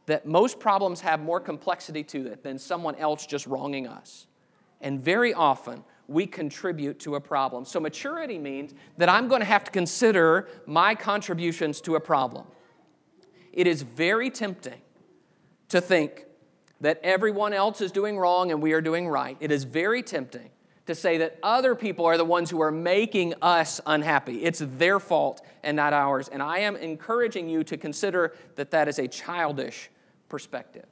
that 0.07 0.27
most 0.27 0.59
problems 0.59 1.01
have 1.01 1.21
more 1.21 1.41
complexity 1.41 2.03
to 2.03 2.27
it 2.27 2.43
than 2.43 2.59
someone 2.59 2.97
else 2.97 3.27
just 3.27 3.47
wronging 3.47 3.87
us. 3.87 4.27
And 4.81 5.01
very 5.01 5.33
often, 5.33 5.85
we 6.09 6.27
contribute 6.27 6.99
to 7.01 7.15
a 7.15 7.21
problem. 7.21 7.65
So, 7.65 7.79
maturity 7.79 8.39
means 8.39 8.75
that 8.99 9.09
I'm 9.09 9.29
going 9.29 9.41
to 9.41 9.47
have 9.47 9.63
to 9.65 9.71
consider 9.71 10.49
my 10.67 10.95
contributions 10.97 11.81
to 11.83 11.95
a 11.95 12.01
problem. 12.01 12.47
It 13.53 13.69
is 13.69 13.83
very 13.83 14.31
tempting 14.31 14.81
to 15.69 15.81
think 15.81 16.25
that 16.81 16.99
everyone 17.05 17.53
else 17.53 17.81
is 17.81 17.93
doing 17.93 18.19
wrong 18.19 18.51
and 18.51 18.61
we 18.61 18.73
are 18.73 18.81
doing 18.81 19.07
right. 19.07 19.37
It 19.39 19.53
is 19.53 19.65
very 19.65 20.03
tempting 20.03 20.51
to 20.91 20.95
say 20.95 21.19
that 21.19 21.39
other 21.43 21.75
people 21.75 22.05
are 22.05 22.17
the 22.17 22.25
ones 22.25 22.51
who 22.51 22.61
are 22.61 22.71
making 22.71 23.35
us 23.41 23.81
unhappy. 23.87 24.45
It's 24.45 24.63
their 24.77 25.01
fault 25.01 25.41
and 25.63 25.77
not 25.77 25.93
ours. 25.93 26.29
And 26.29 26.43
I 26.43 26.59
am 26.59 26.77
encouraging 26.77 27.49
you 27.49 27.65
to 27.65 27.77
consider 27.77 28.35
that 28.57 28.71
that 28.73 28.89
is 28.89 28.99
a 28.99 29.09
childish 29.09 29.91
perspective. 30.29 30.87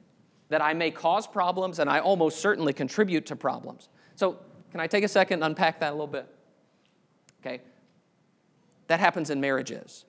That 0.49 0.61
I 0.61 0.73
may 0.73 0.89
cause 0.89 1.27
problems 1.27 1.79
and 1.79 1.89
I 1.89 1.99
almost 1.99 2.39
certainly 2.39 2.73
contribute 2.73 3.27
to 3.27 3.35
problems. 3.35 3.89
So, 4.15 4.39
can 4.71 4.79
I 4.79 4.87
take 4.87 5.03
a 5.03 5.07
second 5.07 5.43
and 5.43 5.51
unpack 5.51 5.79
that 5.79 5.89
a 5.89 5.95
little 5.95 6.07
bit? 6.07 6.27
Okay. 7.41 7.61
That 8.87 8.99
happens 8.99 9.29
in 9.29 9.41
marriages 9.41 10.05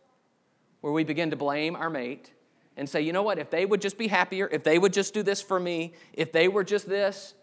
where 0.81 0.93
we 0.93 1.05
begin 1.05 1.31
to 1.31 1.37
blame 1.37 1.77
our 1.77 1.91
mate 1.91 2.33
and 2.77 2.89
say, 2.89 3.01
you 3.01 3.13
know 3.13 3.23
what, 3.23 3.39
if 3.39 3.51
they 3.51 3.67
would 3.67 3.81
just 3.81 3.99
be 3.99 4.07
happier, 4.07 4.49
if 4.51 4.65
they 4.65 4.79
would 4.79 4.93
just 4.93 5.13
do 5.13 5.23
this 5.23 5.43
for 5.43 5.61
me, 5.61 5.93
if 6.13 6.33
they 6.33 6.49
were 6.49 6.65
just 6.65 6.89
this, 6.89 7.35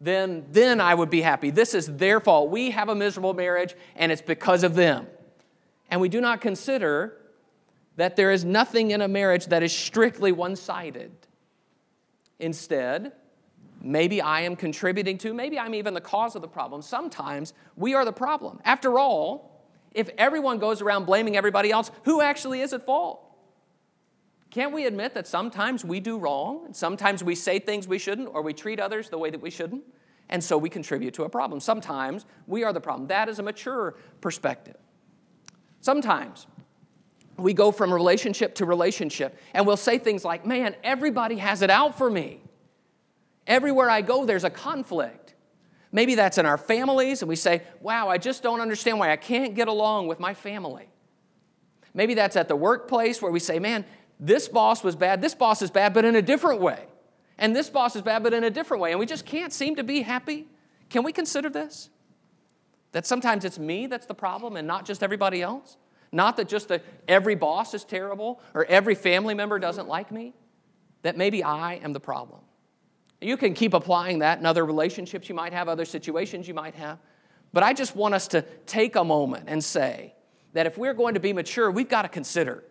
then, 0.00 0.46
then 0.50 0.80
I 0.80 0.94
would 0.94 1.10
be 1.10 1.20
happy. 1.20 1.50
This 1.50 1.74
is 1.74 1.86
their 1.96 2.20
fault. 2.20 2.50
We 2.50 2.70
have 2.70 2.88
a 2.88 2.94
miserable 2.94 3.34
marriage, 3.34 3.74
and 3.96 4.10
it's 4.10 4.22
because 4.22 4.64
of 4.64 4.74
them. 4.74 5.06
And 5.90 6.00
we 6.00 6.08
do 6.08 6.20
not 6.20 6.40
consider 6.40 7.16
that 7.96 8.16
there 8.16 8.32
is 8.32 8.44
nothing 8.44 8.92
in 8.92 9.02
a 9.02 9.08
marriage 9.08 9.46
that 9.46 9.62
is 9.62 9.76
strictly 9.76 10.32
one 10.32 10.56
sided. 10.56 11.10
Instead, 12.38 13.12
maybe 13.82 14.22
I 14.22 14.40
am 14.42 14.56
contributing 14.56 15.18
to, 15.18 15.34
maybe 15.34 15.58
I'm 15.58 15.74
even 15.74 15.92
the 15.92 16.00
cause 16.00 16.34
of 16.34 16.40
the 16.40 16.48
problem. 16.48 16.80
Sometimes 16.80 17.52
we 17.76 17.94
are 17.94 18.06
the 18.06 18.12
problem. 18.12 18.60
After 18.64 18.98
all, 18.98 19.66
if 19.92 20.08
everyone 20.16 20.58
goes 20.58 20.80
around 20.80 21.04
blaming 21.04 21.36
everybody 21.36 21.70
else, 21.70 21.90
who 22.04 22.22
actually 22.22 22.62
is 22.62 22.72
at 22.72 22.86
fault? 22.86 23.22
Can't 24.50 24.72
we 24.72 24.86
admit 24.86 25.14
that 25.14 25.26
sometimes 25.26 25.84
we 25.84 26.00
do 26.00 26.18
wrong, 26.18 26.72
sometimes 26.72 27.22
we 27.22 27.34
say 27.36 27.60
things 27.60 27.86
we 27.86 27.98
shouldn't, 27.98 28.28
or 28.32 28.42
we 28.42 28.52
treat 28.52 28.80
others 28.80 29.08
the 29.08 29.18
way 29.18 29.30
that 29.30 29.40
we 29.40 29.50
shouldn't, 29.50 29.84
and 30.28 30.42
so 30.42 30.58
we 30.58 30.68
contribute 30.68 31.14
to 31.14 31.24
a 31.24 31.28
problem? 31.28 31.60
Sometimes 31.60 32.26
we 32.46 32.64
are 32.64 32.72
the 32.72 32.80
problem. 32.80 33.08
That 33.08 33.28
is 33.28 33.38
a 33.38 33.42
mature 33.42 33.94
perspective. 34.20 34.76
Sometimes 35.80 36.48
we 37.36 37.54
go 37.54 37.70
from 37.70 37.94
relationship 37.94 38.56
to 38.56 38.64
relationship, 38.64 39.38
and 39.54 39.66
we'll 39.66 39.76
say 39.76 39.98
things 39.98 40.24
like, 40.24 40.44
Man, 40.44 40.74
everybody 40.82 41.36
has 41.36 41.62
it 41.62 41.70
out 41.70 41.96
for 41.96 42.10
me. 42.10 42.40
Everywhere 43.46 43.88
I 43.88 44.02
go, 44.02 44.26
there's 44.26 44.44
a 44.44 44.50
conflict. 44.50 45.34
Maybe 45.92 46.14
that's 46.14 46.38
in 46.38 46.46
our 46.46 46.58
families, 46.58 47.22
and 47.22 47.28
we 47.28 47.36
say, 47.36 47.62
Wow, 47.80 48.08
I 48.08 48.18
just 48.18 48.42
don't 48.42 48.60
understand 48.60 48.98
why 48.98 49.12
I 49.12 49.16
can't 49.16 49.54
get 49.54 49.68
along 49.68 50.08
with 50.08 50.18
my 50.18 50.34
family. 50.34 50.88
Maybe 51.94 52.14
that's 52.14 52.36
at 52.36 52.48
the 52.48 52.56
workplace 52.56 53.20
where 53.20 53.32
we 53.32 53.40
say, 53.40 53.58
Man, 53.58 53.84
this 54.20 54.48
boss 54.48 54.84
was 54.84 54.94
bad, 54.94 55.22
this 55.22 55.34
boss 55.34 55.62
is 55.62 55.70
bad, 55.70 55.94
but 55.94 56.04
in 56.04 56.14
a 56.14 56.22
different 56.22 56.60
way. 56.60 56.84
And 57.38 57.56
this 57.56 57.70
boss 57.70 57.96
is 57.96 58.02
bad, 58.02 58.22
but 58.22 58.34
in 58.34 58.44
a 58.44 58.50
different 58.50 58.82
way. 58.82 58.90
And 58.90 59.00
we 59.00 59.06
just 59.06 59.24
can't 59.24 59.52
seem 59.52 59.76
to 59.76 59.82
be 59.82 60.02
happy. 60.02 60.46
Can 60.90 61.02
we 61.02 61.12
consider 61.12 61.48
this? 61.48 61.88
That 62.92 63.06
sometimes 63.06 63.46
it's 63.46 63.58
me 63.58 63.86
that's 63.86 64.04
the 64.04 64.14
problem 64.14 64.56
and 64.56 64.68
not 64.68 64.84
just 64.84 65.02
everybody 65.02 65.40
else? 65.40 65.78
Not 66.12 66.36
that 66.36 66.48
just 66.48 66.68
the, 66.68 66.82
every 67.08 67.34
boss 67.34 67.72
is 67.72 67.84
terrible 67.84 68.40
or 68.52 68.66
every 68.66 68.94
family 68.94 69.32
member 69.32 69.58
doesn't 69.58 69.88
like 69.88 70.12
me? 70.12 70.34
That 71.02 71.16
maybe 71.16 71.42
I 71.42 71.74
am 71.76 71.94
the 71.94 72.00
problem. 72.00 72.40
You 73.22 73.38
can 73.38 73.54
keep 73.54 73.72
applying 73.72 74.18
that 74.18 74.38
in 74.38 74.44
other 74.44 74.66
relationships 74.66 75.28
you 75.28 75.34
might 75.34 75.54
have, 75.54 75.68
other 75.68 75.84
situations 75.86 76.46
you 76.46 76.54
might 76.54 76.74
have. 76.74 76.98
But 77.52 77.62
I 77.62 77.72
just 77.72 77.96
want 77.96 78.14
us 78.14 78.28
to 78.28 78.42
take 78.66 78.96
a 78.96 79.04
moment 79.04 79.44
and 79.46 79.62
say 79.64 80.14
that 80.52 80.66
if 80.66 80.76
we're 80.76 80.94
going 80.94 81.14
to 81.14 81.20
be 81.20 81.32
mature, 81.32 81.70
we've 81.70 81.88
got 81.88 82.02
to 82.02 82.08
consider 82.08 82.64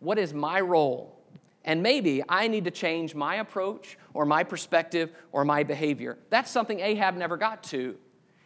what 0.00 0.18
is 0.18 0.34
my 0.34 0.60
role? 0.60 1.16
And 1.64 1.82
maybe 1.82 2.22
I 2.28 2.48
need 2.48 2.64
to 2.64 2.70
change 2.70 3.14
my 3.14 3.36
approach 3.36 3.98
or 4.14 4.24
my 4.24 4.42
perspective 4.42 5.12
or 5.30 5.44
my 5.44 5.62
behavior. 5.62 6.18
That's 6.30 6.50
something 6.50 6.80
Ahab 6.80 7.16
never 7.16 7.36
got 7.36 7.62
to. 7.64 7.96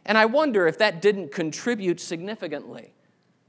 And 0.05 0.19
I 0.19 0.27
wonder 0.27 0.67
if 0.67 0.79
that 0.79 1.01
didn't 1.01 1.33
contribute 1.33 2.01
significantly 2.01 2.93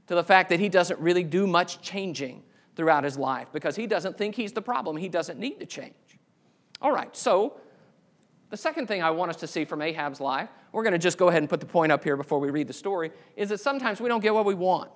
to 0.06 0.14
the 0.14 0.22
fact 0.22 0.48
that 0.50 0.60
he 0.60 0.68
doesn't 0.68 0.98
really 1.00 1.24
do 1.24 1.46
much 1.46 1.82
changing 1.82 2.42
throughout 2.76 3.04
his 3.04 3.18
life 3.18 3.48
because 3.52 3.74
he 3.74 3.86
doesn't 3.86 4.16
think 4.16 4.34
he's 4.34 4.52
the 4.52 4.62
problem. 4.62 4.96
He 4.96 5.08
doesn't 5.08 5.38
need 5.38 5.58
to 5.60 5.66
change. 5.66 5.94
All 6.80 6.92
right, 6.92 7.14
so 7.16 7.58
the 8.50 8.56
second 8.56 8.86
thing 8.86 9.02
I 9.02 9.10
want 9.10 9.30
us 9.30 9.36
to 9.36 9.46
see 9.46 9.64
from 9.64 9.82
Ahab's 9.82 10.20
life, 10.20 10.48
we're 10.72 10.82
going 10.82 10.92
to 10.92 10.98
just 10.98 11.18
go 11.18 11.28
ahead 11.28 11.42
and 11.42 11.48
put 11.48 11.60
the 11.60 11.66
point 11.66 11.90
up 11.90 12.04
here 12.04 12.16
before 12.16 12.38
we 12.38 12.50
read 12.50 12.68
the 12.68 12.72
story, 12.72 13.10
is 13.34 13.48
that 13.48 13.58
sometimes 13.58 14.00
we 14.00 14.08
don't 14.08 14.20
get 14.20 14.34
what 14.34 14.44
we 14.44 14.54
want. 14.54 14.90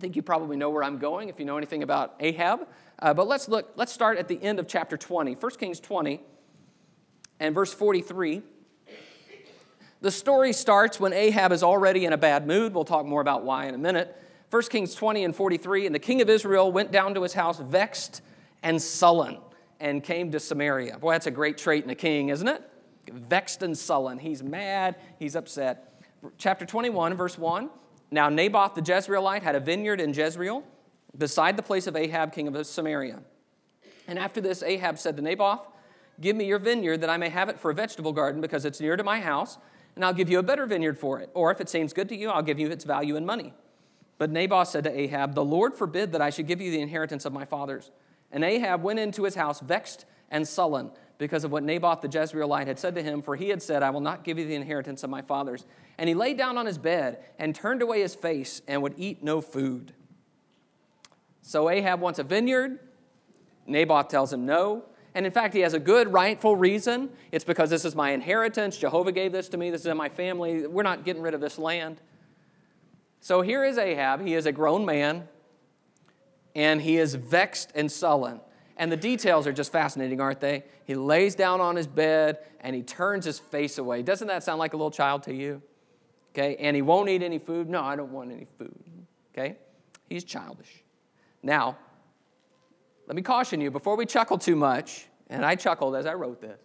I 0.00 0.02
think 0.02 0.16
you 0.16 0.22
probably 0.22 0.56
know 0.56 0.70
where 0.70 0.82
I'm 0.82 0.96
going 0.96 1.28
if 1.28 1.38
you 1.38 1.44
know 1.44 1.58
anything 1.58 1.82
about 1.82 2.14
Ahab. 2.20 2.66
Uh, 3.00 3.12
but 3.12 3.28
let's 3.28 3.50
look, 3.50 3.70
let's 3.76 3.92
start 3.92 4.16
at 4.16 4.28
the 4.28 4.42
end 4.42 4.58
of 4.58 4.66
chapter 4.66 4.96
20, 4.96 5.34
1 5.34 5.50
Kings 5.58 5.78
20 5.78 6.22
and 7.38 7.54
verse 7.54 7.74
43. 7.74 8.40
The 10.00 10.10
story 10.10 10.54
starts 10.54 10.98
when 10.98 11.12
Ahab 11.12 11.52
is 11.52 11.62
already 11.62 12.06
in 12.06 12.14
a 12.14 12.16
bad 12.16 12.46
mood. 12.46 12.72
We'll 12.72 12.86
talk 12.86 13.04
more 13.04 13.20
about 13.20 13.44
why 13.44 13.66
in 13.66 13.74
a 13.74 13.78
minute. 13.78 14.16
1 14.48 14.62
Kings 14.70 14.94
20 14.94 15.22
and 15.22 15.36
43, 15.36 15.84
and 15.84 15.94
the 15.94 15.98
king 15.98 16.22
of 16.22 16.30
Israel 16.30 16.72
went 16.72 16.90
down 16.90 17.12
to 17.12 17.22
his 17.22 17.34
house 17.34 17.60
vexed 17.60 18.22
and 18.62 18.80
sullen 18.80 19.36
and 19.80 20.02
came 20.02 20.32
to 20.32 20.40
Samaria. 20.40 20.98
Boy, 20.98 21.12
that's 21.12 21.26
a 21.26 21.30
great 21.30 21.58
trait 21.58 21.84
in 21.84 21.90
a 21.90 21.94
king, 21.94 22.30
isn't 22.30 22.48
it? 22.48 22.62
Vexed 23.12 23.62
and 23.62 23.76
sullen. 23.76 24.18
He's 24.18 24.42
mad, 24.42 24.96
he's 25.18 25.36
upset. 25.36 26.02
Chapter 26.38 26.64
21, 26.64 27.12
verse 27.12 27.36
1 27.36 27.68
now, 28.10 28.28
Naboth 28.28 28.74
the 28.74 28.82
Jezreelite 28.82 29.42
had 29.42 29.54
a 29.54 29.60
vineyard 29.60 30.00
in 30.00 30.12
Jezreel 30.12 30.64
beside 31.16 31.56
the 31.56 31.62
place 31.62 31.86
of 31.86 31.96
Ahab, 31.96 32.32
king 32.32 32.48
of 32.48 32.66
Samaria. 32.66 33.20
And 34.08 34.18
after 34.18 34.40
this, 34.40 34.62
Ahab 34.62 34.98
said 34.98 35.16
to 35.16 35.22
Naboth, 35.22 35.60
Give 36.20 36.36
me 36.36 36.44
your 36.44 36.58
vineyard 36.58 36.98
that 36.98 37.10
I 37.10 37.16
may 37.16 37.28
have 37.28 37.48
it 37.48 37.58
for 37.58 37.70
a 37.70 37.74
vegetable 37.74 38.12
garden 38.12 38.40
because 38.40 38.64
it's 38.64 38.80
near 38.80 38.96
to 38.96 39.04
my 39.04 39.20
house, 39.20 39.58
and 39.94 40.04
I'll 40.04 40.12
give 40.12 40.28
you 40.28 40.38
a 40.38 40.42
better 40.42 40.66
vineyard 40.66 40.98
for 40.98 41.20
it. 41.20 41.30
Or 41.34 41.50
if 41.50 41.60
it 41.60 41.68
seems 41.68 41.92
good 41.92 42.08
to 42.08 42.16
you, 42.16 42.30
I'll 42.30 42.42
give 42.42 42.58
you 42.58 42.68
its 42.68 42.84
value 42.84 43.16
in 43.16 43.24
money. 43.24 43.54
But 44.18 44.30
Naboth 44.30 44.68
said 44.68 44.84
to 44.84 44.98
Ahab, 44.98 45.34
The 45.34 45.44
Lord 45.44 45.74
forbid 45.74 46.12
that 46.12 46.20
I 46.20 46.30
should 46.30 46.46
give 46.46 46.60
you 46.60 46.70
the 46.70 46.80
inheritance 46.80 47.24
of 47.24 47.32
my 47.32 47.44
fathers. 47.44 47.90
And 48.32 48.44
Ahab 48.44 48.82
went 48.82 48.98
into 48.98 49.24
his 49.24 49.34
house 49.34 49.60
vexed 49.60 50.04
and 50.30 50.46
sullen 50.46 50.90
because 51.20 51.44
of 51.44 51.52
what 51.52 51.62
Naboth 51.62 52.00
the 52.00 52.08
Jezreelite 52.08 52.66
had 52.66 52.78
said 52.78 52.94
to 52.94 53.02
him, 53.02 53.20
for 53.20 53.36
he 53.36 53.50
had 53.50 53.62
said, 53.62 53.82
I 53.82 53.90
will 53.90 54.00
not 54.00 54.24
give 54.24 54.38
you 54.38 54.46
the 54.46 54.54
inheritance 54.54 55.04
of 55.04 55.10
my 55.10 55.20
fathers. 55.20 55.66
And 55.98 56.08
he 56.08 56.14
lay 56.14 56.32
down 56.32 56.56
on 56.56 56.64
his 56.64 56.78
bed 56.78 57.22
and 57.38 57.54
turned 57.54 57.82
away 57.82 58.00
his 58.00 58.14
face 58.14 58.62
and 58.66 58.80
would 58.80 58.94
eat 58.96 59.22
no 59.22 59.42
food. 59.42 59.92
So 61.42 61.68
Ahab 61.68 62.00
wants 62.00 62.18
a 62.18 62.22
vineyard. 62.22 62.78
Naboth 63.66 64.08
tells 64.08 64.32
him 64.32 64.46
no. 64.46 64.86
And 65.14 65.26
in 65.26 65.32
fact, 65.32 65.52
he 65.52 65.60
has 65.60 65.74
a 65.74 65.78
good, 65.78 66.10
rightful 66.10 66.56
reason. 66.56 67.10
It's 67.32 67.44
because 67.44 67.68
this 67.68 67.84
is 67.84 67.94
my 67.94 68.12
inheritance. 68.12 68.78
Jehovah 68.78 69.12
gave 69.12 69.30
this 69.30 69.50
to 69.50 69.58
me. 69.58 69.68
This 69.70 69.82
is 69.82 69.88
in 69.88 69.98
my 69.98 70.08
family. 70.08 70.66
We're 70.66 70.82
not 70.82 71.04
getting 71.04 71.20
rid 71.20 71.34
of 71.34 71.42
this 71.42 71.58
land. 71.58 72.00
So 73.20 73.42
here 73.42 73.62
is 73.62 73.76
Ahab. 73.76 74.24
He 74.24 74.32
is 74.32 74.46
a 74.46 74.52
grown 74.52 74.86
man, 74.86 75.28
and 76.54 76.80
he 76.80 76.96
is 76.96 77.14
vexed 77.14 77.72
and 77.74 77.92
sullen. 77.92 78.40
And 78.80 78.90
the 78.90 78.96
details 78.96 79.46
are 79.46 79.52
just 79.52 79.72
fascinating, 79.72 80.22
aren't 80.22 80.40
they? 80.40 80.64
He 80.86 80.94
lays 80.94 81.34
down 81.34 81.60
on 81.60 81.76
his 81.76 81.86
bed 81.86 82.38
and 82.62 82.74
he 82.74 82.82
turns 82.82 83.26
his 83.26 83.38
face 83.38 83.76
away. 83.76 84.02
Doesn't 84.02 84.28
that 84.28 84.42
sound 84.42 84.58
like 84.58 84.72
a 84.72 84.76
little 84.78 84.90
child 84.90 85.24
to 85.24 85.34
you? 85.34 85.60
Okay, 86.32 86.56
and 86.56 86.74
he 86.74 86.80
won't 86.80 87.10
eat 87.10 87.22
any 87.22 87.38
food. 87.38 87.68
No, 87.68 87.82
I 87.82 87.94
don't 87.94 88.10
want 88.10 88.32
any 88.32 88.46
food. 88.56 88.74
Okay, 89.34 89.58
he's 90.08 90.24
childish. 90.24 90.82
Now, 91.42 91.76
let 93.06 93.16
me 93.16 93.20
caution 93.20 93.60
you 93.60 93.70
before 93.70 93.96
we 93.96 94.06
chuckle 94.06 94.38
too 94.38 94.56
much, 94.56 95.08
and 95.28 95.44
I 95.44 95.56
chuckled 95.56 95.94
as 95.94 96.06
I 96.06 96.14
wrote 96.14 96.40
this. 96.40 96.58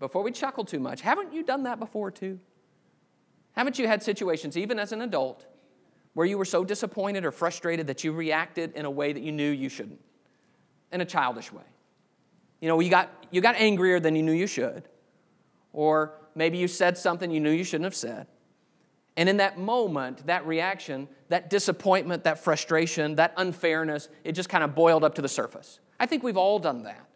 Before 0.00 0.24
we 0.24 0.32
chuckle 0.32 0.64
too 0.64 0.80
much, 0.80 1.02
haven't 1.02 1.32
you 1.32 1.44
done 1.44 1.62
that 1.64 1.78
before 1.78 2.10
too? 2.10 2.40
Haven't 3.52 3.78
you 3.78 3.86
had 3.86 4.02
situations, 4.02 4.56
even 4.56 4.80
as 4.80 4.90
an 4.90 5.02
adult, 5.02 5.46
where 6.14 6.26
you 6.26 6.36
were 6.36 6.44
so 6.44 6.64
disappointed 6.64 7.24
or 7.24 7.30
frustrated 7.30 7.86
that 7.86 8.02
you 8.02 8.10
reacted 8.10 8.72
in 8.72 8.86
a 8.86 8.90
way 8.90 9.12
that 9.12 9.22
you 9.22 9.30
knew 9.30 9.52
you 9.52 9.68
shouldn't? 9.68 10.00
In 10.92 11.00
a 11.00 11.04
childish 11.04 11.52
way. 11.52 11.62
You 12.60 12.68
know, 12.68 12.80
you 12.80 12.90
got, 12.90 13.10
you 13.30 13.40
got 13.40 13.56
angrier 13.56 14.00
than 14.00 14.14
you 14.14 14.22
knew 14.22 14.32
you 14.32 14.46
should, 14.46 14.88
or 15.72 16.12
maybe 16.34 16.58
you 16.58 16.68
said 16.68 16.98
something 16.98 17.30
you 17.30 17.40
knew 17.40 17.50
you 17.50 17.64
shouldn't 17.64 17.84
have 17.84 17.94
said. 17.94 18.26
And 19.16 19.28
in 19.28 19.38
that 19.38 19.58
moment, 19.58 20.26
that 20.26 20.46
reaction, 20.46 21.08
that 21.28 21.50
disappointment, 21.50 22.24
that 22.24 22.42
frustration, 22.42 23.16
that 23.16 23.34
unfairness, 23.36 24.08
it 24.24 24.32
just 24.32 24.48
kind 24.48 24.64
of 24.64 24.74
boiled 24.74 25.04
up 25.04 25.14
to 25.16 25.22
the 25.22 25.28
surface. 25.28 25.80
I 25.98 26.06
think 26.06 26.22
we've 26.22 26.36
all 26.36 26.58
done 26.58 26.84
that. 26.84 27.06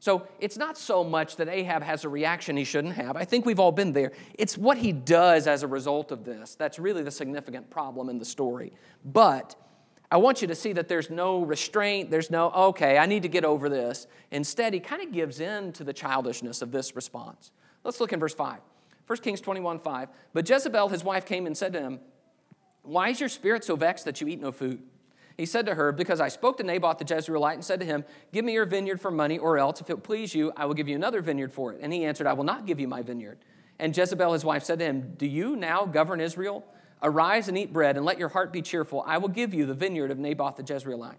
So 0.00 0.26
it's 0.38 0.56
not 0.56 0.78
so 0.78 1.04
much 1.04 1.36
that 1.36 1.48
Ahab 1.48 1.82
has 1.82 2.04
a 2.04 2.08
reaction 2.08 2.56
he 2.56 2.64
shouldn't 2.64 2.94
have. 2.94 3.16
I 3.16 3.24
think 3.26 3.44
we've 3.44 3.60
all 3.60 3.70
been 3.70 3.92
there. 3.92 4.12
It's 4.34 4.56
what 4.56 4.78
he 4.78 4.92
does 4.92 5.46
as 5.46 5.62
a 5.62 5.66
result 5.66 6.10
of 6.10 6.24
this 6.24 6.54
that's 6.54 6.78
really 6.78 7.02
the 7.02 7.10
significant 7.10 7.68
problem 7.68 8.08
in 8.08 8.18
the 8.18 8.24
story. 8.24 8.72
But 9.04 9.54
I 10.10 10.16
want 10.16 10.42
you 10.42 10.48
to 10.48 10.54
see 10.54 10.72
that 10.72 10.88
there's 10.88 11.08
no 11.08 11.42
restraint, 11.42 12.10
there's 12.10 12.30
no, 12.30 12.50
okay, 12.50 12.98
I 12.98 13.06
need 13.06 13.22
to 13.22 13.28
get 13.28 13.44
over 13.44 13.68
this. 13.68 14.08
Instead, 14.32 14.74
he 14.74 14.80
kind 14.80 15.02
of 15.02 15.12
gives 15.12 15.38
in 15.38 15.72
to 15.74 15.84
the 15.84 15.92
childishness 15.92 16.62
of 16.62 16.72
this 16.72 16.96
response. 16.96 17.52
Let's 17.84 18.00
look 18.00 18.12
in 18.12 18.18
verse 18.18 18.34
5. 18.34 18.58
1 19.06 19.18
Kings 19.18 19.40
21 19.40 19.80
5. 19.80 20.08
But 20.32 20.48
Jezebel, 20.48 20.88
his 20.88 21.04
wife, 21.04 21.26
came 21.26 21.46
and 21.46 21.56
said 21.56 21.72
to 21.74 21.80
him, 21.80 22.00
Why 22.82 23.10
is 23.10 23.20
your 23.20 23.28
spirit 23.28 23.64
so 23.64 23.76
vexed 23.76 24.04
that 24.04 24.20
you 24.20 24.26
eat 24.28 24.40
no 24.40 24.52
food? 24.52 24.82
He 25.36 25.46
said 25.46 25.64
to 25.66 25.74
her, 25.74 25.90
Because 25.90 26.20
I 26.20 26.28
spoke 26.28 26.58
to 26.58 26.62
Naboth 26.62 26.98
the 26.98 27.04
Jezreelite 27.04 27.54
and 27.54 27.64
said 27.64 27.80
to 27.80 27.86
him, 27.86 28.04
Give 28.32 28.44
me 28.44 28.52
your 28.52 28.66
vineyard 28.66 29.00
for 29.00 29.10
money, 29.10 29.38
or 29.38 29.58
else, 29.58 29.80
if 29.80 29.90
it 29.90 30.02
please 30.02 30.34
you, 30.34 30.52
I 30.56 30.66
will 30.66 30.74
give 30.74 30.88
you 30.88 30.96
another 30.96 31.22
vineyard 31.22 31.52
for 31.52 31.72
it. 31.72 31.80
And 31.82 31.92
he 31.92 32.04
answered, 32.04 32.26
I 32.26 32.34
will 32.34 32.44
not 32.44 32.66
give 32.66 32.78
you 32.78 32.86
my 32.86 33.02
vineyard. 33.02 33.38
And 33.78 33.96
Jezebel, 33.96 34.32
his 34.32 34.44
wife, 34.44 34.64
said 34.64 34.80
to 34.80 34.84
him, 34.84 35.14
Do 35.16 35.26
you 35.26 35.56
now 35.56 35.86
govern 35.86 36.20
Israel? 36.20 36.64
Arise 37.02 37.48
and 37.48 37.56
eat 37.56 37.72
bread, 37.72 37.96
and 37.96 38.04
let 38.04 38.18
your 38.18 38.28
heart 38.28 38.52
be 38.52 38.62
cheerful. 38.62 39.02
I 39.06 39.18
will 39.18 39.28
give 39.28 39.54
you 39.54 39.66
the 39.66 39.74
vineyard 39.74 40.10
of 40.10 40.18
Naboth 40.18 40.56
the 40.56 40.62
Jezreelite. 40.62 41.16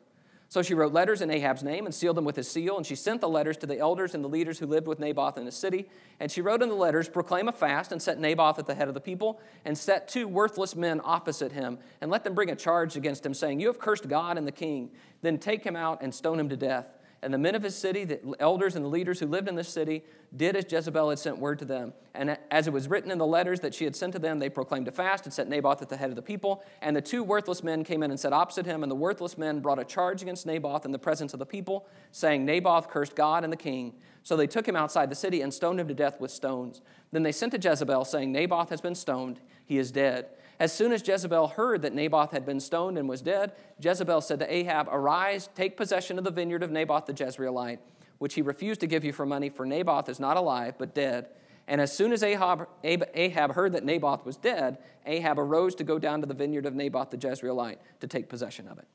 So 0.52 0.62
she 0.62 0.74
wrote 0.74 0.92
letters 0.92 1.22
in 1.22 1.32
Ahab's 1.32 1.64
name 1.64 1.86
and 1.86 1.96
sealed 1.96 2.18
them 2.18 2.26
with 2.26 2.36
his 2.36 2.52
seal, 2.52 2.76
and 2.76 2.86
she 2.86 2.94
sent 2.94 3.22
the 3.22 3.30
letters 3.30 3.56
to 3.58 3.66
the 3.66 3.80
elders 3.80 4.14
and 4.14 4.22
the 4.22 4.28
leaders 4.28 4.60
who 4.60 4.66
lived 4.66 4.86
with 4.86 5.00
Naboth 5.00 5.38
in 5.38 5.46
the 5.46 5.52
city. 5.52 5.88
And 6.20 6.30
she 6.30 6.42
wrote 6.42 6.62
in 6.62 6.68
the 6.68 6.76
letters, 6.76 7.08
Proclaim 7.08 7.48
a 7.48 7.54
fast, 7.54 7.94
and 7.94 8.02
set 8.02 8.20
Naboth 8.20 8.60
at 8.60 8.68
the 8.68 8.76
head 8.76 8.90
of 8.90 8.94
the 8.94 9.00
people, 9.00 9.40
and 9.64 9.78
set 9.78 10.10
two 10.10 10.28
worthless 10.28 10.76
men 10.76 11.00
opposite 11.06 11.54
him, 11.54 11.80
and 12.02 12.12
let 12.12 12.26
them 12.26 12.36
bring 12.36 12.50
a 12.52 12.56
charge 12.56 12.98
against 12.98 13.26
him, 13.26 13.34
saying, 13.34 13.62
You 13.62 13.68
have 13.68 13.80
cursed 13.80 14.10
God 14.10 14.38
and 14.38 14.46
the 14.46 14.52
king. 14.52 14.92
Then 15.22 15.38
take 15.38 15.64
him 15.64 15.78
out 15.78 16.02
and 16.02 16.14
stone 16.14 16.38
him 16.38 16.50
to 16.50 16.58
death. 16.58 16.98
And 17.24 17.32
the 17.32 17.38
men 17.38 17.54
of 17.54 17.62
his 17.62 17.76
city, 17.76 18.04
the 18.04 18.20
elders 18.40 18.76
and 18.76 18.84
the 18.84 18.90
leaders 18.90 19.20
who 19.20 19.28
lived 19.28 19.48
in 19.48 19.54
this 19.56 19.70
city, 19.70 20.04
did 20.36 20.56
as 20.56 20.66
Jezebel 20.68 21.10
had 21.10 21.20
sent 21.20 21.38
word 21.38 21.60
to 21.60 21.66
them. 21.66 21.94
And 22.16 22.36
as 22.50 22.66
it 22.66 22.74
was 22.74 22.88
written 22.88 23.12
in 23.12 23.20
the 23.20 23.28
letters 23.28 23.60
that 23.60 23.76
she 23.76 23.84
had 23.84 23.96
sent 23.96 24.14
to 24.14 24.20
them, 24.20 24.40
they 24.40 24.50
proclaimed 24.50 24.88
a 24.88 24.92
fast 24.92 25.26
and 25.26 25.34
set 25.34 25.48
Naboth 25.48 25.84
at 25.84 25.90
the 25.90 25.98
head 25.98 26.10
of 26.10 26.16
the 26.16 26.22
people. 26.24 26.64
And 26.82 26.96
the 26.96 27.02
two 27.02 27.24
worthless 27.24 27.64
men 27.64 27.84
came 27.84 28.02
in 28.02 28.10
and 28.10 28.20
sat 28.20 28.34
opposite 28.34 28.66
him. 28.66 28.82
And 28.82 28.92
the 28.92 28.96
worthless 28.96 29.38
men 29.38 29.60
brought 29.60 29.78
a 29.78 29.86
charge 29.86 30.24
against 30.24 30.48
Naboth 30.48 30.84
in 30.84 30.92
the 30.92 31.00
presence 31.00 31.34
of 31.34 31.40
the 31.40 31.46
people, 31.46 31.86
saying, 32.12 32.44
Naboth 32.44 32.90
cursed 32.90 33.16
God 33.16 33.44
and 33.44 33.54
the 33.54 33.58
king. 33.58 33.94
So 34.24 34.36
they 34.36 34.48
took 34.48 34.68
him 34.68 34.76
outside 34.76 35.12
the 35.12 35.16
city 35.16 35.42
and 35.42 35.54
stoned 35.54 35.80
him 35.80 35.88
to 35.90 35.94
death 35.94 36.20
with 36.20 36.32
stones. 36.32 36.82
Then 37.12 37.22
they 37.22 37.32
sent 37.32 37.52
to 37.52 37.60
Jezebel, 37.60 38.06
saying, 38.06 38.32
Naboth 38.32 38.70
has 38.70 38.82
been 38.82 38.96
stoned, 38.96 39.40
he 39.66 39.78
is 39.78 39.92
dead. 39.92 40.28
As 40.62 40.72
soon 40.72 40.92
as 40.92 41.06
Jezebel 41.06 41.48
heard 41.48 41.82
that 41.82 41.96
Naboth 41.96 42.30
had 42.30 42.46
been 42.46 42.60
stoned 42.60 43.00
and 43.00 43.10
was 43.10 43.24
dead, 43.24 43.54
Jezebel 43.82 44.22
said 44.22 44.38
to 44.42 44.54
Ahab, 44.54 44.88
Arise, 44.92 45.50
take 45.56 45.76
possession 45.76 46.20
of 46.20 46.24
the 46.24 46.30
vineyard 46.30 46.62
of 46.62 46.70
Naboth 46.70 47.08
the 47.08 47.14
Jezreelite, 47.16 47.80
which 48.20 48.36
he 48.36 48.44
refused 48.44 48.80
to 48.82 48.86
give 48.86 49.04
you 49.04 49.12
for 49.12 49.26
money, 49.26 49.50
for 49.50 49.66
Naboth 49.66 50.08
is 50.08 50.20
not 50.20 50.38
alive, 50.38 50.76
but 50.78 50.94
dead. 50.94 51.30
And 51.68 51.82
as 51.82 51.92
soon 51.92 52.14
as 52.14 52.22
Ahab, 52.22 52.68
Ahab 52.84 53.54
heard 53.54 53.72
that 53.72 53.84
Naboth 53.84 54.24
was 54.24 54.38
dead, 54.38 54.78
Ahab 55.08 55.40
arose 55.40 55.74
to 55.76 55.84
go 55.84 55.98
down 55.98 56.22
to 56.22 56.28
the 56.28 56.36
vineyard 56.36 56.68
of 56.68 56.76
Naboth 56.76 57.10
the 57.10 57.18
Jezreelite 57.18 57.78
to 58.00 58.06
take 58.06 58.30
possession 58.30 58.68
of 58.68 58.78
it. 58.78 58.88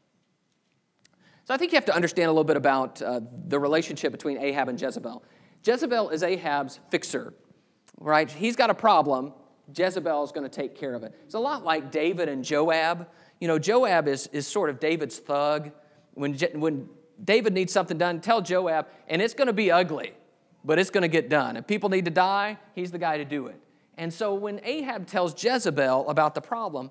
So 1.46 1.54
I 1.54 1.56
think 1.56 1.72
you 1.72 1.76
have 1.78 1.86
to 1.86 1.94
understand 1.96 2.28
a 2.28 2.30
little 2.30 2.44
bit 2.44 2.56
about 2.56 3.02
uh, 3.02 3.22
the 3.48 3.58
relationship 3.58 4.12
between 4.12 4.38
Ahab 4.38 4.68
and 4.68 4.80
Jezebel. 4.80 5.24
Jezebel 5.64 6.10
is 6.10 6.22
Ahab's 6.22 6.78
fixer, 6.90 7.34
right? 7.98 8.30
He's 8.30 8.54
got 8.54 8.70
a 8.70 8.74
problem, 8.74 9.32
Jezebel 9.74 10.22
is 10.24 10.32
going 10.32 10.48
to 10.48 10.54
take 10.54 10.74
care 10.74 10.94
of 10.94 11.02
it. 11.02 11.14
It's 11.24 11.34
a 11.34 11.38
lot 11.38 11.64
like 11.64 11.90
David 11.90 12.28
and 12.28 12.44
Joab. 12.44 13.08
You 13.40 13.48
know, 13.48 13.58
Joab 13.58 14.08
is, 14.08 14.28
is 14.28 14.46
sort 14.46 14.70
of 14.70 14.78
David's 14.78 15.18
thug. 15.18 15.70
When, 16.14 16.34
when 16.54 16.88
David 17.22 17.52
needs 17.52 17.72
something 17.72 17.98
done, 17.98 18.20
tell 18.20 18.40
Joab, 18.40 18.86
and 19.08 19.20
it's 19.20 19.34
going 19.34 19.48
to 19.48 19.52
be 19.52 19.70
ugly, 19.70 20.12
but 20.64 20.78
it's 20.78 20.90
going 20.90 21.02
to 21.02 21.08
get 21.08 21.28
done. 21.28 21.56
If 21.56 21.66
people 21.66 21.88
need 21.88 22.04
to 22.04 22.10
die, 22.10 22.58
he's 22.74 22.90
the 22.90 22.98
guy 22.98 23.18
to 23.18 23.24
do 23.24 23.46
it. 23.46 23.60
And 23.98 24.12
so 24.12 24.34
when 24.34 24.60
Ahab 24.62 25.06
tells 25.06 25.42
Jezebel 25.42 26.08
about 26.08 26.34
the 26.34 26.40
problem, 26.40 26.90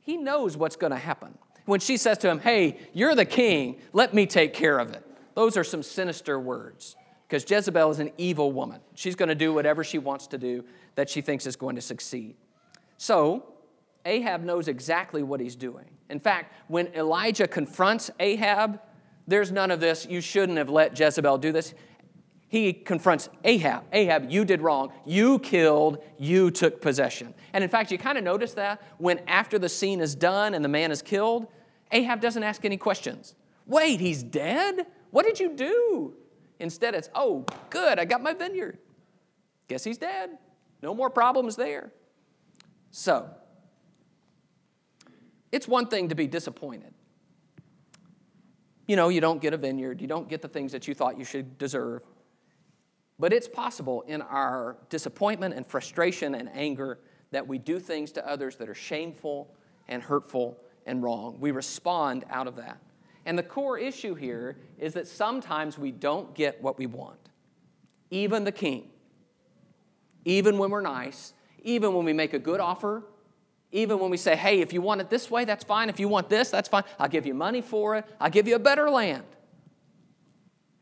he 0.00 0.16
knows 0.16 0.56
what's 0.56 0.76
going 0.76 0.90
to 0.92 0.98
happen. 0.98 1.36
When 1.64 1.80
she 1.80 1.96
says 1.96 2.18
to 2.18 2.28
him, 2.28 2.40
Hey, 2.40 2.78
you're 2.92 3.14
the 3.14 3.24
king, 3.24 3.80
let 3.92 4.12
me 4.12 4.26
take 4.26 4.52
care 4.52 4.78
of 4.78 4.90
it. 4.92 5.04
Those 5.34 5.56
are 5.56 5.64
some 5.64 5.82
sinister 5.82 6.38
words 6.38 6.96
because 7.26 7.48
Jezebel 7.48 7.90
is 7.90 7.98
an 7.98 8.10
evil 8.18 8.52
woman. 8.52 8.80
She's 8.94 9.14
going 9.14 9.30
to 9.30 9.34
do 9.34 9.54
whatever 9.54 9.84
she 9.84 9.98
wants 9.98 10.26
to 10.28 10.38
do 10.38 10.64
that 10.94 11.08
she 11.08 11.20
thinks 11.20 11.46
is 11.46 11.56
going 11.56 11.76
to 11.76 11.82
succeed. 11.82 12.36
So, 12.98 13.44
Ahab 14.04 14.42
knows 14.42 14.68
exactly 14.68 15.22
what 15.22 15.40
he's 15.40 15.56
doing. 15.56 15.86
In 16.08 16.18
fact, 16.18 16.52
when 16.68 16.88
Elijah 16.88 17.48
confronts 17.48 18.10
Ahab, 18.20 18.80
there's 19.26 19.52
none 19.52 19.70
of 19.70 19.80
this, 19.80 20.06
you 20.06 20.20
shouldn't 20.20 20.58
have 20.58 20.68
let 20.68 20.98
Jezebel 20.98 21.38
do 21.38 21.52
this. 21.52 21.74
He 22.48 22.72
confronts 22.74 23.30
Ahab. 23.44 23.84
Ahab, 23.92 24.30
you 24.30 24.44
did 24.44 24.60
wrong. 24.60 24.92
You 25.06 25.38
killed, 25.38 26.04
you 26.18 26.50
took 26.50 26.82
possession. 26.82 27.32
And 27.54 27.64
in 27.64 27.70
fact, 27.70 27.90
you 27.90 27.96
kind 27.96 28.18
of 28.18 28.24
notice 28.24 28.52
that 28.54 28.82
when 28.98 29.20
after 29.26 29.58
the 29.58 29.70
scene 29.70 30.00
is 30.00 30.14
done 30.14 30.52
and 30.52 30.62
the 30.62 30.68
man 30.68 30.90
is 30.90 31.00
killed, 31.00 31.46
Ahab 31.92 32.20
doesn't 32.20 32.42
ask 32.42 32.64
any 32.64 32.76
questions. 32.76 33.34
Wait, 33.66 34.00
he's 34.00 34.22
dead? 34.22 34.86
What 35.12 35.24
did 35.24 35.40
you 35.40 35.54
do? 35.54 36.14
Instead, 36.60 36.94
it's, 36.94 37.08
oh, 37.14 37.46
good, 37.70 37.98
I 37.98 38.04
got 38.04 38.22
my 38.22 38.34
vineyard. 38.34 38.78
Guess 39.68 39.84
he's 39.84 39.98
dead. 39.98 40.36
No 40.82 40.94
more 40.94 41.10
problems 41.10 41.56
there. 41.56 41.92
So, 42.90 43.30
it's 45.50 45.68
one 45.68 45.86
thing 45.86 46.08
to 46.08 46.14
be 46.14 46.26
disappointed. 46.26 46.92
You 48.86 48.96
know, 48.96 49.08
you 49.08 49.20
don't 49.20 49.40
get 49.40 49.54
a 49.54 49.56
vineyard, 49.56 50.00
you 50.00 50.08
don't 50.08 50.28
get 50.28 50.42
the 50.42 50.48
things 50.48 50.72
that 50.72 50.88
you 50.88 50.94
thought 50.94 51.18
you 51.18 51.24
should 51.24 51.56
deserve. 51.56 52.02
But 53.18 53.32
it's 53.32 53.48
possible 53.48 54.02
in 54.02 54.20
our 54.22 54.76
disappointment 54.88 55.54
and 55.54 55.66
frustration 55.66 56.34
and 56.34 56.50
anger 56.52 56.98
that 57.30 57.46
we 57.46 57.58
do 57.58 57.78
things 57.78 58.12
to 58.12 58.28
others 58.28 58.56
that 58.56 58.68
are 58.68 58.74
shameful 58.74 59.54
and 59.88 60.02
hurtful 60.02 60.58
and 60.86 61.02
wrong. 61.02 61.36
We 61.38 61.50
respond 61.50 62.24
out 62.30 62.46
of 62.46 62.56
that. 62.56 62.78
And 63.24 63.38
the 63.38 63.42
core 63.42 63.78
issue 63.78 64.14
here 64.14 64.56
is 64.78 64.94
that 64.94 65.06
sometimes 65.06 65.78
we 65.78 65.92
don't 65.92 66.34
get 66.34 66.60
what 66.60 66.78
we 66.78 66.86
want. 66.86 67.30
Even 68.10 68.44
the 68.44 68.52
king, 68.52 68.90
even 70.24 70.58
when 70.58 70.70
we're 70.70 70.80
nice, 70.80 71.34
even 71.62 71.94
when 71.94 72.04
we 72.04 72.12
make 72.12 72.34
a 72.34 72.38
good 72.38 72.60
offer, 72.60 73.02
even 73.70 73.98
when 73.98 74.10
we 74.10 74.16
say, 74.16 74.36
hey, 74.36 74.60
if 74.60 74.72
you 74.72 74.82
want 74.82 75.00
it 75.00 75.08
this 75.08 75.30
way, 75.30 75.44
that's 75.44 75.64
fine. 75.64 75.88
If 75.88 75.98
you 75.98 76.06
want 76.06 76.28
this, 76.28 76.50
that's 76.50 76.68
fine. 76.68 76.84
I'll 76.98 77.08
give 77.08 77.24
you 77.24 77.34
money 77.34 77.62
for 77.62 77.96
it. 77.96 78.04
I'll 78.20 78.30
give 78.30 78.46
you 78.46 78.54
a 78.54 78.58
better 78.58 78.90
land. 78.90 79.24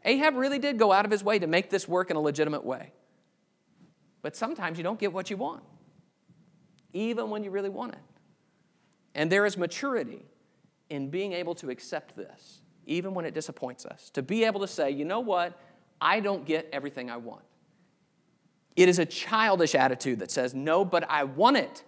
Ahab 0.05 0.35
really 0.35 0.59
did 0.59 0.79
go 0.79 0.93
out 0.93 1.05
of 1.05 1.11
his 1.11 1.23
way 1.23 1.39
to 1.39 1.47
make 1.47 1.71
this 1.71 1.87
work 1.87 2.11
in 2.11 2.17
a 2.17 2.21
legitimate 2.21 2.65
way. 2.65 2.93
But 4.23 4.37
sometimes 4.37 4.77
you 4.77 4.85
don't 4.85 4.99
get 4.99 5.13
what 5.13 5.31
you 5.31 5.37
want, 5.37 5.63
even 6.93 7.31
when 7.31 7.45
you 7.45 7.51
really 7.51 7.69
want 7.69 7.93
it. 7.93 8.01
And 9.15 9.31
there 9.31 9.47
is 9.47 9.57
maturity 9.57 10.25
in 10.89 11.11
being 11.11 11.33
able 11.33 11.55
to 11.57 11.71
accept 11.71 12.17
this, 12.17 12.61
even 12.87 13.15
when 13.15 13.25
it 13.25 13.35
disappoints 13.35 13.87
us, 13.87 14.11
to 14.11 14.23
be 14.23 14.45
able 14.45 14.61
to 14.61 14.67
say, 14.67 14.91
you 14.91 15.05
know 15.05 15.21
what, 15.21 15.59
I 16.01 16.21
don't 16.21 16.45
get 16.45 16.69
everything 16.73 17.11
I 17.11 17.19
want. 17.19 17.43
It 18.77 18.89
is 18.89 18.99
a 18.99 19.07
childish 19.07 19.75
attitude 19.75 20.21
that 20.21 20.31
says, 20.31 20.55
no, 20.55 20.85
but 20.85 21.09
I 21.11 21.25
want 21.25 21.57
it, 21.57 21.83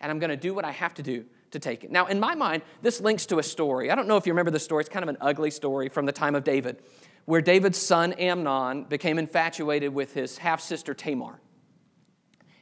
and 0.00 0.10
I'm 0.10 0.18
going 0.18 0.30
to 0.30 0.36
do 0.36 0.54
what 0.54 0.64
I 0.64 0.72
have 0.72 0.94
to 0.94 1.02
do 1.02 1.24
to 1.50 1.58
take 1.58 1.84
it. 1.84 1.90
Now, 1.90 2.06
in 2.06 2.20
my 2.20 2.34
mind, 2.34 2.62
this 2.82 3.00
links 3.00 3.26
to 3.26 3.38
a 3.38 3.42
story. 3.42 3.90
I 3.90 3.94
don't 3.94 4.08
know 4.08 4.16
if 4.16 4.26
you 4.26 4.32
remember 4.32 4.50
the 4.50 4.58
story, 4.58 4.80
it's 4.80 4.90
kind 4.90 5.02
of 5.02 5.08
an 5.08 5.18
ugly 5.20 5.50
story 5.50 5.88
from 5.88 6.06
the 6.06 6.12
time 6.12 6.34
of 6.34 6.44
David, 6.44 6.82
where 7.24 7.40
David's 7.40 7.78
son 7.78 8.12
Amnon 8.14 8.84
became 8.84 9.18
infatuated 9.18 9.92
with 9.92 10.14
his 10.14 10.38
half 10.38 10.60
sister 10.60 10.94
Tamar. 10.94 11.40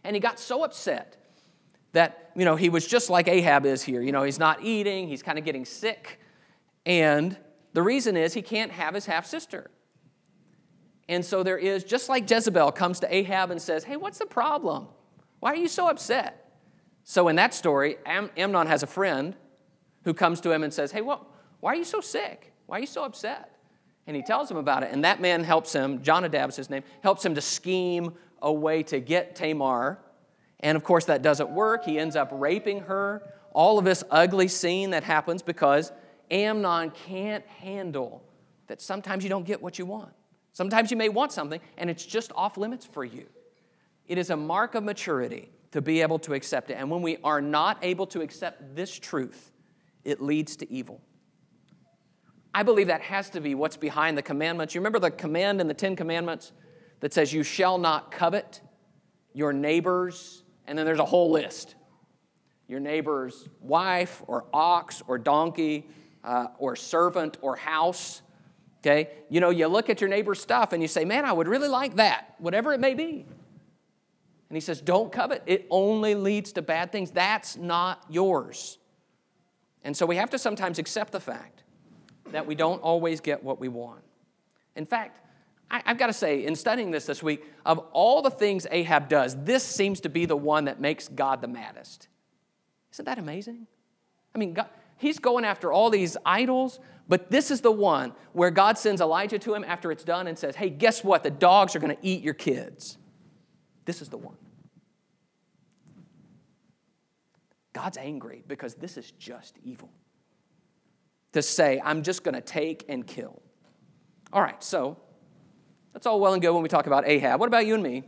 And 0.05 0.15
he 0.17 0.21
got 0.21 0.39
so 0.39 0.65
upset 0.65 1.17
that, 1.93 2.31
you 2.37 2.45
know, 2.45 2.57
he 2.57 2.69
was 2.69 2.87
just 2.87 3.09
like 3.09 3.29
Ahab 3.29 3.67
is 3.67 3.83
here. 3.83 4.03
You 4.03 4.13
know, 4.13 4.23
he's 4.23 4.39
not 4.39 4.63
eating, 4.63 5.09
he's 5.09 5.23
kind 5.23 5.39
of 5.39 5.45
getting 5.45 5.65
sick. 5.65 6.21
And 6.85 7.37
the 7.73 7.83
reason 7.83 8.17
is 8.17 8.35
he 8.35 8.43
can't 8.43 8.73
have 8.73 8.95
his 8.95 9.07
half 9.07 9.27
sister. 9.27 9.71
And 11.09 11.25
so 11.25 11.43
there 11.43 11.59
is, 11.59 11.85
just 11.85 12.09
like 12.09 12.29
Jezebel 12.29 12.73
comes 12.73 13.01
to 13.01 13.15
Ahab 13.15 13.51
and 13.51 13.61
says, 13.61 13.85
Hey, 13.85 13.97
what's 13.97 14.19
the 14.19 14.27
problem? 14.27 14.89
Why 15.41 15.53
are 15.53 15.57
you 15.57 15.69
so 15.69 15.89
upset? 15.89 16.53
So 17.03 17.29
in 17.29 17.37
that 17.37 17.53
story, 17.53 17.97
Am- 18.07 18.31
Amnon 18.37 18.67
has 18.67 18.83
a 18.83 18.87
friend 18.87 19.37
who 20.05 20.15
comes 20.15 20.41
to 20.43 20.53
him 20.53 20.63
and 20.63 20.73
says, 20.73 20.93
Hey, 20.93 21.03
what, 21.03 21.25
why 21.61 21.73
are 21.73 21.77
you 21.77 21.85
so 21.85 22.01
sick? 22.01 22.53
Why 22.67 22.79
are 22.79 22.81
you 22.81 22.87
so 22.87 23.05
upset? 23.05 23.51
And 24.07 24.17
he 24.17 24.23
tells 24.23 24.51
him 24.51 24.57
about 24.57 24.83
it. 24.83 24.91
And 24.93 25.05
that 25.05 25.21
man 25.21 25.45
helps 25.45 25.73
him, 25.73 26.01
Jonadab's 26.01 26.57
his 26.57 26.71
name, 26.71 26.83
helps 27.03 27.25
him 27.25 27.35
to 27.35 27.41
scheme 27.41 28.15
a 28.41 28.53
way 28.53 28.83
to 28.85 29.01
get 29.01 29.35
Tamar 29.35 29.99
and 30.65 30.77
of 30.77 30.83
course, 30.83 31.05
that 31.05 31.21
doesn't 31.21 31.51
work. 31.51 31.85
He 31.85 31.99
ends 31.99 32.17
up 32.17 32.31
raping 32.33 32.81
her. 32.81 33.23
All 33.53 33.79
of 33.79 33.85
this 33.85 34.03
ugly 34.11 34.49
scene 34.49 34.91
that 34.91 35.05
happens 35.05 35.43
because 35.43 35.93
Amnon 36.31 36.91
can't 36.91 37.47
handle 37.47 38.25
that 38.67 38.81
sometimes 38.81 39.23
you 39.23 39.31
don't 39.31 39.45
get 39.45 39.63
what 39.63 39.79
you 39.79 39.85
want. 39.85 40.11
Sometimes 40.55 40.91
you 40.91 40.97
may 40.97 41.11
want 41.11 41.33
something 41.33 41.61
and 41.77 41.91
it's 41.91 42.07
just 42.07 42.33
off 42.35 42.57
limits 42.57 42.87
for 42.87 43.05
you. 43.05 43.27
It 44.07 44.17
is 44.17 44.31
a 44.31 44.37
mark 44.37 44.75
of 44.75 44.83
maturity 44.83 45.51
to 45.73 45.83
be 45.83 46.01
able 46.01 46.19
to 46.21 46.33
accept 46.33 46.71
it. 46.71 46.75
And 46.75 46.91
when 46.91 47.03
we 47.03 47.19
are 47.23 47.43
not 47.43 47.79
able 47.83 48.07
to 48.09 48.23
accept 48.23 48.75
this 48.75 48.99
truth, 48.99 49.53
it 50.05 50.23
leads 50.23 50.57
to 50.57 50.73
evil. 50.73 51.01
I 52.55 52.63
believe 52.63 52.87
that 52.87 53.03
has 53.03 53.29
to 53.31 53.41
be 53.41 53.55
what's 53.55 53.77
behind 53.77 54.17
the 54.17 54.23
commandments. 54.23 54.75
You 54.75 54.81
remember 54.81 55.01
the 55.01 55.11
command 55.11 55.61
in 55.61 55.67
the 55.67 55.75
Ten 55.75 55.97
Commandments 55.97 56.53
that 57.01 57.13
says, 57.13 57.33
You 57.33 57.43
shall 57.43 57.77
not 57.77 58.11
covet 58.11 58.61
your 59.33 59.53
neighbor's 59.53 60.45
and 60.67 60.79
then 60.79 60.87
there's 60.87 61.01
a 61.01 61.05
whole 61.05 61.31
list 61.31 61.75
your 62.67 62.81
neighbor's 62.81 63.47
wife, 63.61 64.23
or 64.27 64.47
ox, 64.55 65.03
or 65.07 65.19
donkey, 65.19 65.87
uh, 66.25 66.47
or 66.59 66.75
servant, 66.75 67.37
or 67.43 67.57
house. 67.57 68.23
Okay? 68.85 69.09
You 69.31 69.41
know, 69.41 69.49
you 69.49 69.67
look 69.67 69.89
at 69.89 70.03
your 70.03 70.11
neighbor's 70.11 70.41
stuff 70.41 70.75
and 70.75 70.83
you 70.83 70.89
say, 70.89 71.07
man, 71.07 71.25
I 71.25 71.33
would 71.33 71.49
really 71.49 71.69
like 71.69 71.97
that, 71.97 72.35
whatever 72.39 72.75
it 72.75 72.81
may 72.81 72.93
be. 72.93 73.25
And 74.51 74.57
he 74.57 74.61
says, 74.61 74.83
don't 74.83 75.11
covet. 75.11 75.43
It 75.47 75.67
only 75.71 76.15
leads 76.15 76.53
to 76.53 76.63
bad 76.63 76.93
things. 76.93 77.11
That's 77.11 77.57
not 77.57 78.05
yours. 78.11 78.79
And 79.85 79.97
so 79.97 80.05
we 80.05 80.17
have 80.17 80.31
to 80.31 80.39
sometimes 80.39 80.79
accept 80.79 81.13
the 81.13 81.21
fact 81.21 81.63
that 82.31 82.47
we 82.47 82.55
don't 82.55 82.81
always 82.83 83.21
get 83.21 83.43
what 83.43 83.59
we 83.59 83.69
want. 83.69 84.03
In 84.77 84.85
fact, 84.85 85.21
I, 85.71 85.83
have 85.87 85.99
got 85.99 86.09
to 86.09 86.13
say, 86.13 86.45
in 86.45 86.55
studying 86.55 86.91
this 86.91 87.07
this 87.07 87.23
week, 87.23 87.45
of 87.65 87.79
all 87.93 88.21
the 88.21 88.31
things 88.31 88.67
Ahab 88.71 89.09
does, 89.09 89.35
this 89.45 89.63
seems 89.63 90.01
to 90.01 90.11
be 90.11 90.27
the 90.27 90.37
one 90.37 90.67
that 90.67 90.79
makes 90.79 91.09
God 91.09 91.41
the 91.41 91.49
maddest. 91.49 92.09
Isn't 92.93 93.07
that 93.07 93.19
amazing? 93.19 93.67
I 94.35 94.39
mean, 94.39 94.53
God, 94.53 94.69
he's 94.99 95.19
going 95.19 95.45
after 95.45 95.73
all 95.73 95.91
these 95.91 96.17
idols, 96.25 96.81
but 97.09 97.31
this 97.31 97.51
is 97.51 97.61
the 97.61 97.73
one 97.73 98.13
where 98.33 98.51
God 98.51 98.79
sends 98.79 99.01
Elijah 99.01 99.39
to 99.39 99.55
him 99.55 99.65
after 99.65 99.93
it's 99.93 100.05
done 100.05 100.27
and 100.27 100.39
says, 100.39 100.57
Hey, 100.57 100.71
guess 100.71 101.05
what? 101.05 101.23
The 101.23 101.31
dogs 101.31 101.77
are 101.77 101.79
going 101.79 101.95
to 101.95 102.07
eat 102.07 102.23
your 102.23 102.35
kids. 102.35 102.97
This 103.85 104.01
is 104.01 104.09
the 104.09 104.17
one. 104.17 104.37
God's 107.75 107.99
angry 107.99 108.45
because 108.47 108.75
this 108.75 108.97
is 108.97 109.11
just 109.13 109.59
evil. 109.63 109.91
To 111.33 111.43
say, 111.43 111.83
I'm 111.85 112.03
just 112.03 112.23
going 112.23 112.37
to 112.37 112.41
take 112.41 112.85
and 112.89 113.07
kill. 113.07 113.43
All 114.33 114.41
right, 114.41 114.63
so 114.63 114.97
that's 115.93 116.07
all 116.07 116.21
well 116.21 116.33
and 116.33 116.41
good 116.41 116.53
when 116.53 116.63
we 116.63 116.69
talk 116.69 116.87
about 116.87 117.07
Ahab. 117.07 117.41
What 117.41 117.47
about 117.47 117.67
you 117.67 117.75
and 117.75 117.83
me? 117.83 118.05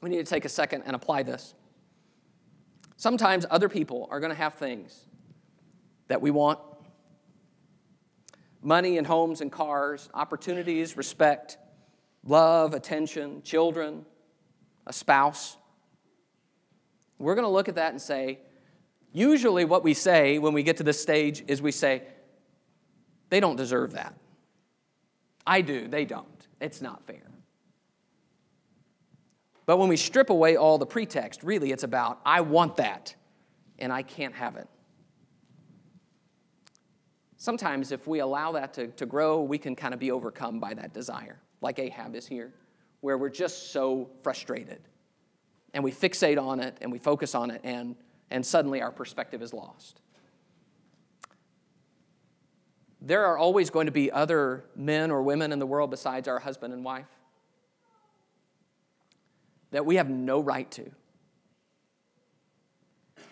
We 0.00 0.10
need 0.10 0.16
to 0.18 0.24
take 0.24 0.44
a 0.44 0.48
second 0.48 0.82
and 0.86 0.96
apply 0.96 1.22
this. 1.22 1.54
Sometimes 2.96 3.46
other 3.50 3.68
people 3.68 4.08
are 4.10 4.20
going 4.20 4.30
to 4.30 4.36
have 4.36 4.54
things 4.54 5.06
that 6.08 6.20
we 6.20 6.30
want 6.30 6.58
money 8.64 8.98
and 8.98 9.06
homes 9.06 9.40
and 9.40 9.52
cars, 9.52 10.08
opportunities, 10.14 10.96
respect, 10.96 11.58
love, 12.24 12.74
attention, 12.74 13.42
children, 13.42 14.04
a 14.86 14.92
spouse. 14.92 15.56
We're 17.18 17.34
going 17.34 17.46
to 17.46 17.50
look 17.50 17.68
at 17.68 17.76
that 17.76 17.90
and 17.90 18.00
say, 18.00 18.40
usually 19.12 19.64
what 19.64 19.84
we 19.84 19.94
say 19.94 20.38
when 20.38 20.54
we 20.54 20.62
get 20.62 20.78
to 20.78 20.82
this 20.82 21.00
stage 21.00 21.44
is 21.46 21.60
we 21.60 21.72
say, 21.72 22.02
they 23.28 23.40
don't 23.40 23.56
deserve 23.56 23.92
that. 23.92 24.14
I 25.46 25.60
do, 25.60 25.86
they 25.86 26.04
don't. 26.04 26.26
It's 26.60 26.80
not 26.80 27.06
fair. 27.06 27.30
But 29.66 29.78
when 29.78 29.88
we 29.88 29.96
strip 29.96 30.30
away 30.30 30.56
all 30.56 30.78
the 30.78 30.86
pretext, 30.86 31.42
really 31.42 31.70
it's 31.70 31.84
about, 31.84 32.20
I 32.24 32.40
want 32.40 32.76
that 32.76 33.14
and 33.78 33.92
I 33.92 34.02
can't 34.02 34.34
have 34.34 34.56
it. 34.56 34.68
Sometimes, 37.44 37.92
if 37.92 38.06
we 38.06 38.20
allow 38.20 38.52
that 38.52 38.72
to, 38.72 38.86
to 38.86 39.04
grow, 39.04 39.42
we 39.42 39.58
can 39.58 39.76
kind 39.76 39.92
of 39.92 40.00
be 40.00 40.10
overcome 40.10 40.60
by 40.60 40.72
that 40.72 40.94
desire, 40.94 41.38
like 41.60 41.78
Ahab 41.78 42.16
is 42.16 42.26
here, 42.26 42.54
where 43.02 43.18
we're 43.18 43.28
just 43.28 43.70
so 43.70 44.08
frustrated. 44.22 44.80
And 45.74 45.84
we 45.84 45.92
fixate 45.92 46.42
on 46.42 46.58
it 46.58 46.78
and 46.80 46.90
we 46.90 46.98
focus 46.98 47.34
on 47.34 47.50
it, 47.50 47.60
and, 47.62 47.96
and 48.30 48.46
suddenly 48.46 48.80
our 48.80 48.90
perspective 48.90 49.42
is 49.42 49.52
lost. 49.52 50.00
There 53.02 53.26
are 53.26 53.36
always 53.36 53.68
going 53.68 53.88
to 53.88 53.92
be 53.92 54.10
other 54.10 54.64
men 54.74 55.10
or 55.10 55.22
women 55.22 55.52
in 55.52 55.58
the 55.58 55.66
world 55.66 55.90
besides 55.90 56.28
our 56.28 56.38
husband 56.38 56.72
and 56.72 56.82
wife 56.82 57.04
that 59.70 59.84
we 59.84 59.96
have 59.96 60.08
no 60.08 60.40
right 60.40 60.70
to. 60.70 60.90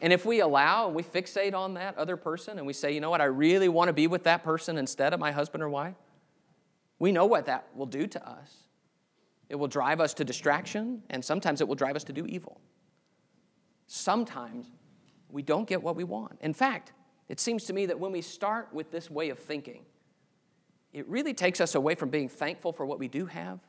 And 0.03 0.13
if 0.13 0.27
we 0.27 0.41
allow 0.41 0.89
and 0.89 0.97
we 0.97 1.05
fixate 1.05 1.55
on 1.55 1.75
that 1.75 1.97
other 1.97 2.17
person 2.17 2.59
and 2.59 2.67
we 2.67 2.73
say, 2.73 2.93
you 2.93 3.01
know 3.01 3.09
what, 3.09 3.21
I 3.21 3.27
really 3.27 3.69
want 3.69 3.89
to 3.89 3.93
be 3.93 4.09
with 4.09 4.25
that 4.25 4.43
person 4.43 4.77
instead 4.77 5.15
of 5.15 5.21
my 5.21 5.31
husband 5.31 5.63
or 5.63 5.69
wife, 5.69 5.95
we 6.99 7.13
know 7.13 7.25
what 7.25 7.47
that 7.47 7.69
will 7.77 7.87
do 7.87 8.09
to 8.09 8.29
us. 8.29 8.53
It 9.49 9.55
will 9.55 9.69
drive 9.69 10.01
us 10.01 10.13
to 10.15 10.25
distraction, 10.25 11.03
and 11.11 11.25
sometimes 11.25 11.61
it 11.61 11.69
will 11.69 11.77
drive 11.77 11.95
us 11.95 12.03
to 12.05 12.13
do 12.13 12.27
evil. 12.27 12.61
Sometimes 13.87 14.67
we 15.29 15.43
don't 15.43 15.69
get 15.69 15.81
what 15.81 15.95
we 15.95 16.05
want. 16.05 16.39
In 16.41 16.53
fact, 16.53 16.93
it 17.29 17.39
seems 17.39 17.65
to 17.67 17.73
me 17.73 17.87
that 17.87 18.01
when 18.01 18.11
we 18.11 18.23
start 18.23 18.71
with 18.73 18.91
this 18.91 19.09
way 19.09 19.31
of 19.31 19.39
thinking, 19.39 19.85
it 20.93 21.07
really 21.09 21.33
takes 21.33 21.61
us 21.61 21.77
away 21.77 21.95
from 21.95 22.09
being 22.09 22.29
thankful 22.29 22.73
for 22.73 22.85
what 22.87 22.99
we 22.99 23.07
do 23.07 23.27
have 23.27 23.61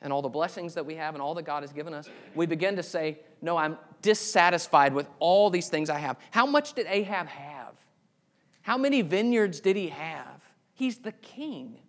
and 0.00 0.12
all 0.12 0.22
the 0.22 0.28
blessings 0.28 0.74
that 0.74 0.86
we 0.86 0.94
have 0.94 1.14
and 1.14 1.22
all 1.22 1.34
that 1.34 1.44
God 1.44 1.62
has 1.62 1.72
given 1.72 1.92
us, 1.92 2.08
we 2.34 2.46
begin 2.46 2.76
to 2.76 2.82
say, 2.82 3.18
No, 3.42 3.56
I'm 3.56 3.76
dissatisfied 4.02 4.94
with 4.94 5.08
all 5.18 5.50
these 5.50 5.68
things 5.68 5.90
I 5.90 5.98
have. 5.98 6.18
How 6.30 6.46
much 6.46 6.74
did 6.74 6.86
Ahab 6.88 7.26
have? 7.26 7.74
How 8.62 8.78
many 8.78 9.02
vineyards 9.02 9.60
did 9.60 9.76
he 9.76 9.88
have? 9.88 10.42
He's 10.74 10.98
the 10.98 11.12
king. 11.12 11.80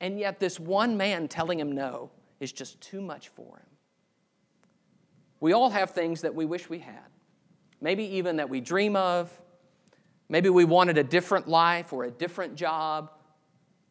And 0.00 0.18
yet, 0.18 0.40
this 0.40 0.58
one 0.58 0.96
man 0.96 1.28
telling 1.28 1.60
him 1.60 1.72
no 1.72 2.10
is 2.40 2.50
just 2.50 2.80
too 2.80 3.00
much 3.00 3.28
for 3.28 3.58
him. 3.58 3.66
We 5.38 5.52
all 5.52 5.70
have 5.70 5.90
things 5.90 6.22
that 6.22 6.34
we 6.34 6.44
wish 6.44 6.68
we 6.68 6.80
had, 6.80 7.08
maybe 7.80 8.04
even 8.16 8.36
that 8.36 8.48
we 8.48 8.60
dream 8.60 8.96
of. 8.96 9.30
Maybe 10.28 10.48
we 10.48 10.64
wanted 10.64 10.98
a 10.98 11.04
different 11.04 11.46
life 11.46 11.92
or 11.92 12.04
a 12.04 12.10
different 12.10 12.56
job 12.56 13.10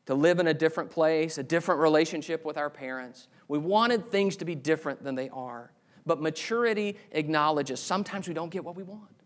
to 0.05 0.15
live 0.15 0.39
in 0.39 0.47
a 0.47 0.53
different 0.53 0.89
place, 0.89 1.37
a 1.37 1.43
different 1.43 1.81
relationship 1.81 2.43
with 2.43 2.57
our 2.57 2.69
parents. 2.69 3.27
We 3.47 3.57
wanted 3.59 4.07
things 4.07 4.37
to 4.37 4.45
be 4.45 4.55
different 4.55 5.03
than 5.03 5.15
they 5.15 5.29
are. 5.29 5.71
But 6.05 6.21
maturity 6.21 6.97
acknowledges 7.11 7.79
sometimes 7.79 8.27
we 8.27 8.33
don't 8.33 8.49
get 8.49 8.63
what 8.63 8.75
we 8.75 8.83
want, 8.83 9.23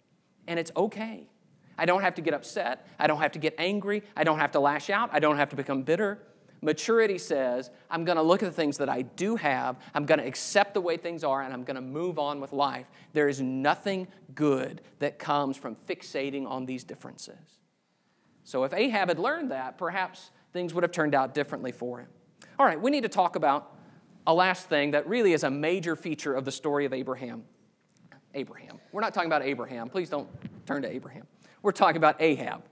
and 0.48 0.60
it's 0.60 0.72
okay. 0.76 1.30
I 1.78 1.86
don't 1.86 2.02
have 2.02 2.16
to 2.16 2.22
get 2.22 2.34
upset. 2.34 2.88
I 3.00 3.08
don't 3.08 3.20
have 3.20 3.34
to 3.34 3.40
get 3.40 3.56
angry. 3.58 4.04
I 4.16 4.24
don't 4.24 4.40
have 4.40 4.52
to 4.52 4.60
lash 4.60 4.90
out. 4.90 5.10
I 5.12 5.20
don't 5.20 5.38
have 5.38 5.50
to 5.50 5.56
become 5.56 5.84
bitter. 5.84 6.20
Maturity 6.62 7.18
says, 7.18 7.70
I'm 7.92 8.06
going 8.06 8.16
to 8.16 8.24
look 8.24 8.42
at 8.42 8.48
the 8.48 8.56
things 8.56 8.78
that 8.78 8.90
I 8.90 9.04
do 9.04 9.36
have, 9.36 9.78
I'm 9.94 10.06
going 10.06 10.20
to 10.20 10.26
accept 10.26 10.74
the 10.74 10.82
way 10.82 10.98
things 10.98 11.24
are, 11.24 11.42
and 11.44 11.54
I'm 11.54 11.64
going 11.64 11.76
to 11.76 11.82
move 11.82 12.18
on 12.18 12.40
with 12.40 12.54
life. 12.54 12.88
There 13.14 13.28
is 13.28 13.42
nothing 13.42 14.08
good 14.34 14.82
that 15.00 15.20
comes 15.20 15.58
from 15.58 15.76
fixating 15.88 16.48
on 16.48 16.66
these 16.66 16.84
differences. 16.84 17.60
So 18.46 18.64
if 18.64 18.74
Ahab 18.74 19.10
had 19.10 19.20
learned 19.20 19.52
that, 19.52 19.78
perhaps 19.78 20.32
things 20.56 20.74
would 20.74 20.84
have 20.86 20.92
turned 20.94 21.14
out 21.14 21.34
differently 21.34 21.74
for 21.74 22.00
him. 22.00 22.08
All 22.58 22.66
right, 22.66 22.82
we 22.82 22.90
need 22.90 23.02
to 23.02 23.10
talk 23.10 23.36
about 23.36 23.76
a 24.26 24.34
last 24.34 24.70
thing 24.70 24.92
that 24.92 25.06
really 25.06 25.34
is 25.34 25.44
a 25.44 25.52
major 25.52 25.98
feature 25.98 26.34
of 26.34 26.46
the 26.46 26.52
story 26.52 26.86
of 26.86 26.94
Abraham. 26.94 27.44
Abraham. 28.34 28.80
We're 28.94 29.02
not 29.02 29.14
talking 29.14 29.28
about 29.28 29.44
Abraham. 29.44 29.90
Please 29.90 30.10
don't 30.10 30.30
turn 30.66 30.82
to 30.84 30.90
Abraham. 30.90 31.28
We're 31.62 31.74
talking 31.74 31.98
about 31.98 32.22
Ahab. 32.22 32.64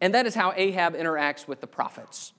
And 0.00 0.14
that 0.14 0.24
is 0.24 0.34
how 0.34 0.54
Ahab 0.56 0.94
interacts 0.94 1.46
with 1.46 1.60
the 1.60 1.66
prophets. 1.66 2.32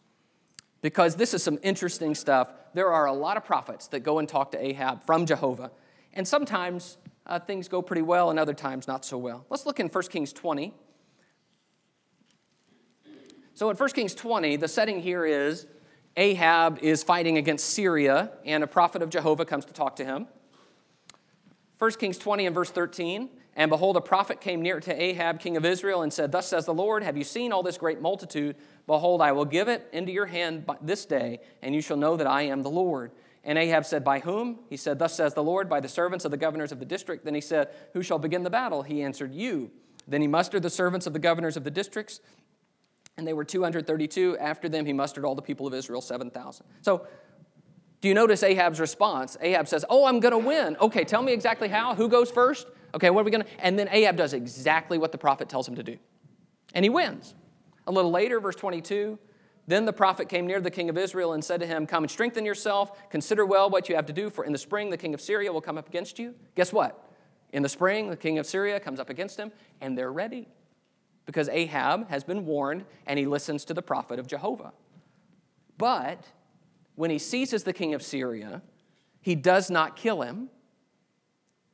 Because 0.81 1.15
this 1.15 1.35
is 1.35 1.43
some 1.43 1.59
interesting 1.61 2.15
stuff. 2.15 2.51
There 2.73 2.91
are 2.91 3.05
a 3.05 3.13
lot 3.13 3.37
of 3.37 3.45
prophets 3.45 3.85
that 3.89 3.99
go 3.99 4.17
and 4.17 4.27
talk 4.27 4.51
to 4.53 4.65
Ahab 4.65 5.05
from 5.05 5.27
Jehovah. 5.27 5.69
And 6.11 6.27
sometimes 6.27 6.97
uh, 7.27 7.37
things 7.37 7.67
go 7.67 7.83
pretty 7.83 8.01
well, 8.01 8.31
and 8.31 8.39
other 8.39 8.55
times 8.55 8.87
not 8.87 9.05
so 9.05 9.15
well. 9.19 9.45
Let's 9.51 9.67
look 9.67 9.79
in 9.79 9.89
1 9.89 10.03
Kings 10.05 10.33
20. 10.33 10.73
So 13.55 13.69
in 13.69 13.77
1 13.77 13.89
Kings 13.89 14.15
20, 14.15 14.55
the 14.55 14.67
setting 14.67 14.99
here 15.01 15.25
is 15.25 15.67
Ahab 16.17 16.79
is 16.81 17.03
fighting 17.03 17.37
against 17.37 17.69
Syria, 17.69 18.31
and 18.45 18.63
a 18.63 18.67
prophet 18.67 19.01
of 19.01 19.09
Jehovah 19.09 19.45
comes 19.45 19.65
to 19.65 19.73
talk 19.73 19.95
to 19.97 20.05
him. 20.05 20.27
1 21.77 21.91
Kings 21.93 22.17
20 22.17 22.47
and 22.47 22.55
verse 22.55 22.71
13 22.71 23.29
And 23.55 23.69
behold, 23.69 23.95
a 23.97 24.01
prophet 24.01 24.41
came 24.41 24.61
near 24.61 24.79
to 24.79 25.01
Ahab, 25.01 25.39
king 25.39 25.55
of 25.55 25.65
Israel, 25.65 26.01
and 26.01 26.11
said, 26.11 26.31
Thus 26.31 26.47
says 26.47 26.65
the 26.65 26.73
Lord, 26.73 27.03
Have 27.03 27.15
you 27.15 27.23
seen 27.23 27.51
all 27.51 27.61
this 27.61 27.77
great 27.77 28.01
multitude? 28.01 28.55
Behold, 28.87 29.21
I 29.21 29.31
will 29.31 29.45
give 29.45 29.67
it 29.67 29.87
into 29.93 30.11
your 30.11 30.25
hand 30.25 30.65
this 30.81 31.05
day, 31.05 31.39
and 31.61 31.75
you 31.75 31.81
shall 31.81 31.97
know 31.97 32.17
that 32.17 32.27
I 32.27 32.43
am 32.43 32.63
the 32.63 32.71
Lord. 32.71 33.11
And 33.43 33.59
Ahab 33.59 33.85
said, 33.85 34.03
By 34.03 34.19
whom? 34.19 34.59
He 34.69 34.77
said, 34.77 34.97
Thus 34.97 35.15
says 35.15 35.35
the 35.35 35.43
Lord, 35.43 35.69
by 35.69 35.79
the 35.79 35.89
servants 35.89 36.25
of 36.25 36.31
the 36.31 36.37
governors 36.37 36.71
of 36.71 36.79
the 36.79 36.85
district. 36.85 37.23
Then 37.23 37.35
he 37.35 37.41
said, 37.41 37.69
Who 37.93 38.01
shall 38.01 38.19
begin 38.19 38.41
the 38.41 38.49
battle? 38.49 38.81
He 38.81 39.03
answered, 39.03 39.33
You. 39.33 39.69
Then 40.07 40.21
he 40.21 40.27
mustered 40.27 40.63
the 40.63 40.69
servants 40.69 41.07
of 41.07 41.13
the 41.13 41.19
governors 41.19 41.55
of 41.55 41.63
the 41.63 41.71
districts 41.71 42.19
and 43.17 43.27
they 43.27 43.33
were 43.33 43.43
232. 43.43 44.37
After 44.37 44.69
them, 44.69 44.85
he 44.85 44.93
mustered 44.93 45.25
all 45.25 45.35
the 45.35 45.41
people 45.41 45.67
of 45.67 45.73
Israel, 45.73 46.01
7,000. 46.01 46.65
So, 46.81 47.07
do 48.01 48.07
you 48.09 48.13
notice 48.13 48.43
Ahab's 48.43 48.79
response? 48.79 49.37
Ahab 49.39 49.67
says, 49.67 49.85
Oh, 49.89 50.05
I'm 50.05 50.19
going 50.19 50.33
to 50.33 50.37
win. 50.37 50.75
Okay, 50.81 51.05
tell 51.05 51.21
me 51.21 51.31
exactly 51.31 51.69
how. 51.69 51.95
Who 51.95 52.09
goes 52.09 52.29
first? 52.29 52.67
Okay, 52.93 53.09
what 53.09 53.21
are 53.21 53.23
we 53.23 53.31
going 53.31 53.43
to? 53.43 53.49
And 53.59 53.79
then 53.79 53.87
Ahab 53.89 54.17
does 54.17 54.33
exactly 54.33 54.97
what 54.97 55.11
the 55.11 55.17
prophet 55.17 55.47
tells 55.47 55.67
him 55.67 55.75
to 55.75 55.83
do. 55.83 55.97
And 56.73 56.83
he 56.83 56.89
wins. 56.89 57.33
A 57.87 57.91
little 57.91 58.11
later, 58.11 58.39
verse 58.39 58.55
22, 58.55 59.17
then 59.67 59.85
the 59.85 59.93
prophet 59.93 60.27
came 60.27 60.45
near 60.45 60.59
the 60.59 60.71
king 60.71 60.89
of 60.89 60.97
Israel 60.97 61.33
and 61.33 61.43
said 61.43 61.61
to 61.61 61.65
him, 61.65 61.87
Come 61.87 62.03
and 62.03 62.11
strengthen 62.11 62.43
yourself. 62.43 63.09
Consider 63.09 63.45
well 63.45 63.69
what 63.69 63.87
you 63.87 63.95
have 63.95 64.05
to 64.07 64.13
do, 64.13 64.29
for 64.29 64.43
in 64.43 64.51
the 64.51 64.57
spring 64.57 64.89
the 64.89 64.97
king 64.97 65.13
of 65.13 65.21
Syria 65.21 65.53
will 65.53 65.61
come 65.61 65.77
up 65.77 65.87
against 65.87 66.19
you. 66.19 66.35
Guess 66.55 66.73
what? 66.73 67.09
In 67.53 67.63
the 67.63 67.69
spring, 67.69 68.09
the 68.09 68.17
king 68.17 68.37
of 68.39 68.45
Syria 68.45 68.79
comes 68.79 68.99
up 68.99 69.09
against 69.09 69.39
him, 69.39 69.51
and 69.79 69.97
they're 69.97 70.11
ready 70.11 70.47
because 71.25 71.49
Ahab 71.49 72.09
has 72.09 72.23
been 72.23 72.45
warned 72.45 72.85
and 73.05 73.17
he 73.17 73.25
listens 73.25 73.65
to 73.65 73.73
the 73.73 73.81
prophet 73.81 74.19
of 74.19 74.27
Jehovah. 74.27 74.73
But 75.77 76.25
when 76.95 77.09
he 77.09 77.19
seizes 77.19 77.63
the 77.63 77.73
king 77.73 77.93
of 77.93 78.03
Syria, 78.03 78.61
he 79.21 79.35
does 79.35 79.69
not 79.69 79.95
kill 79.95 80.21
him, 80.21 80.49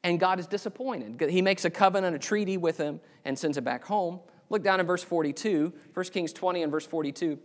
and 0.03 0.19
God 0.19 0.39
is 0.39 0.47
disappointed. 0.47 1.19
He 1.29 1.41
makes 1.41 1.65
a 1.65 1.69
covenant, 1.69 2.15
a 2.15 2.19
treaty 2.19 2.57
with 2.57 2.77
him, 2.77 3.01
and 3.25 3.37
sends 3.37 3.57
him 3.57 3.63
back 3.63 3.83
home. 3.83 4.19
Look 4.49 4.63
down 4.63 4.79
in 4.79 4.85
verse 4.85 5.03
42, 5.03 5.73
1 5.93 6.05
Kings 6.05 6.31
20 6.31 6.63
and 6.63 6.71
verse 6.71 6.85
42. 6.85 7.37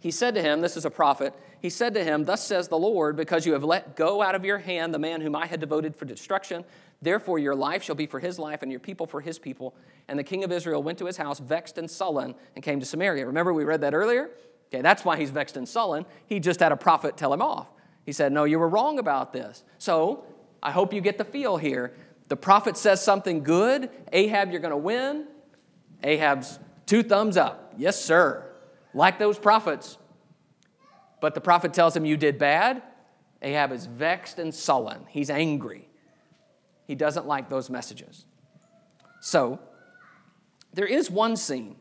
He 0.00 0.10
said 0.10 0.34
to 0.34 0.42
him, 0.42 0.60
This 0.60 0.76
is 0.76 0.84
a 0.84 0.90
prophet, 0.90 1.34
he 1.60 1.70
said 1.70 1.94
to 1.94 2.04
him, 2.04 2.24
Thus 2.24 2.44
says 2.44 2.68
the 2.68 2.78
Lord, 2.78 3.16
because 3.16 3.44
you 3.44 3.52
have 3.52 3.64
let 3.64 3.96
go 3.96 4.22
out 4.22 4.34
of 4.34 4.44
your 4.44 4.58
hand 4.58 4.94
the 4.94 4.98
man 4.98 5.20
whom 5.20 5.36
I 5.36 5.46
had 5.46 5.60
devoted 5.60 5.94
for 5.94 6.04
destruction, 6.04 6.64
therefore 7.02 7.38
your 7.38 7.54
life 7.54 7.82
shall 7.82 7.94
be 7.94 8.06
for 8.06 8.18
his 8.18 8.38
life, 8.38 8.62
and 8.62 8.70
your 8.70 8.80
people 8.80 9.06
for 9.06 9.20
his 9.20 9.38
people. 9.38 9.74
And 10.08 10.18
the 10.18 10.24
king 10.24 10.42
of 10.44 10.52
Israel 10.52 10.82
went 10.82 10.98
to 10.98 11.06
his 11.06 11.16
house, 11.16 11.38
vexed 11.38 11.78
and 11.78 11.90
sullen, 11.90 12.34
and 12.54 12.64
came 12.64 12.80
to 12.80 12.86
Samaria. 12.86 13.26
Remember, 13.26 13.52
we 13.52 13.64
read 13.64 13.82
that 13.82 13.94
earlier? 13.94 14.30
Okay, 14.72 14.82
that's 14.82 15.04
why 15.04 15.16
he's 15.16 15.30
vexed 15.30 15.56
and 15.56 15.68
sullen. 15.68 16.06
He 16.26 16.40
just 16.40 16.60
had 16.60 16.72
a 16.72 16.76
prophet 16.76 17.16
tell 17.16 17.32
him 17.32 17.42
off. 17.42 17.68
He 18.06 18.12
said, 18.12 18.32
No, 18.32 18.44
you 18.44 18.58
were 18.58 18.68
wrong 18.68 18.98
about 18.98 19.32
this. 19.32 19.62
So 19.78 20.24
I 20.62 20.70
hope 20.70 20.94
you 20.94 21.00
get 21.00 21.18
the 21.18 21.24
feel 21.24 21.56
here. 21.56 21.92
The 22.28 22.36
prophet 22.36 22.76
says 22.76 23.02
something 23.02 23.42
good. 23.42 23.90
Ahab, 24.12 24.50
you're 24.52 24.60
going 24.60 24.70
to 24.70 24.76
win. 24.76 25.26
Ahab's 26.02 26.58
two 26.86 27.02
thumbs 27.02 27.36
up. 27.36 27.74
Yes, 27.76 28.02
sir. 28.02 28.44
Like 28.94 29.18
those 29.18 29.38
prophets. 29.38 29.98
But 31.20 31.34
the 31.34 31.40
prophet 31.40 31.72
tells 31.74 31.96
him, 31.96 32.04
You 32.04 32.16
did 32.16 32.38
bad. 32.38 32.82
Ahab 33.42 33.72
is 33.72 33.86
vexed 33.86 34.38
and 34.38 34.54
sullen. 34.54 35.06
He's 35.08 35.30
angry. 35.30 35.88
He 36.86 36.94
doesn't 36.94 37.26
like 37.26 37.48
those 37.48 37.70
messages. 37.70 38.26
So, 39.20 39.60
there 40.72 40.86
is 40.86 41.10
one 41.10 41.36
scene 41.36 41.76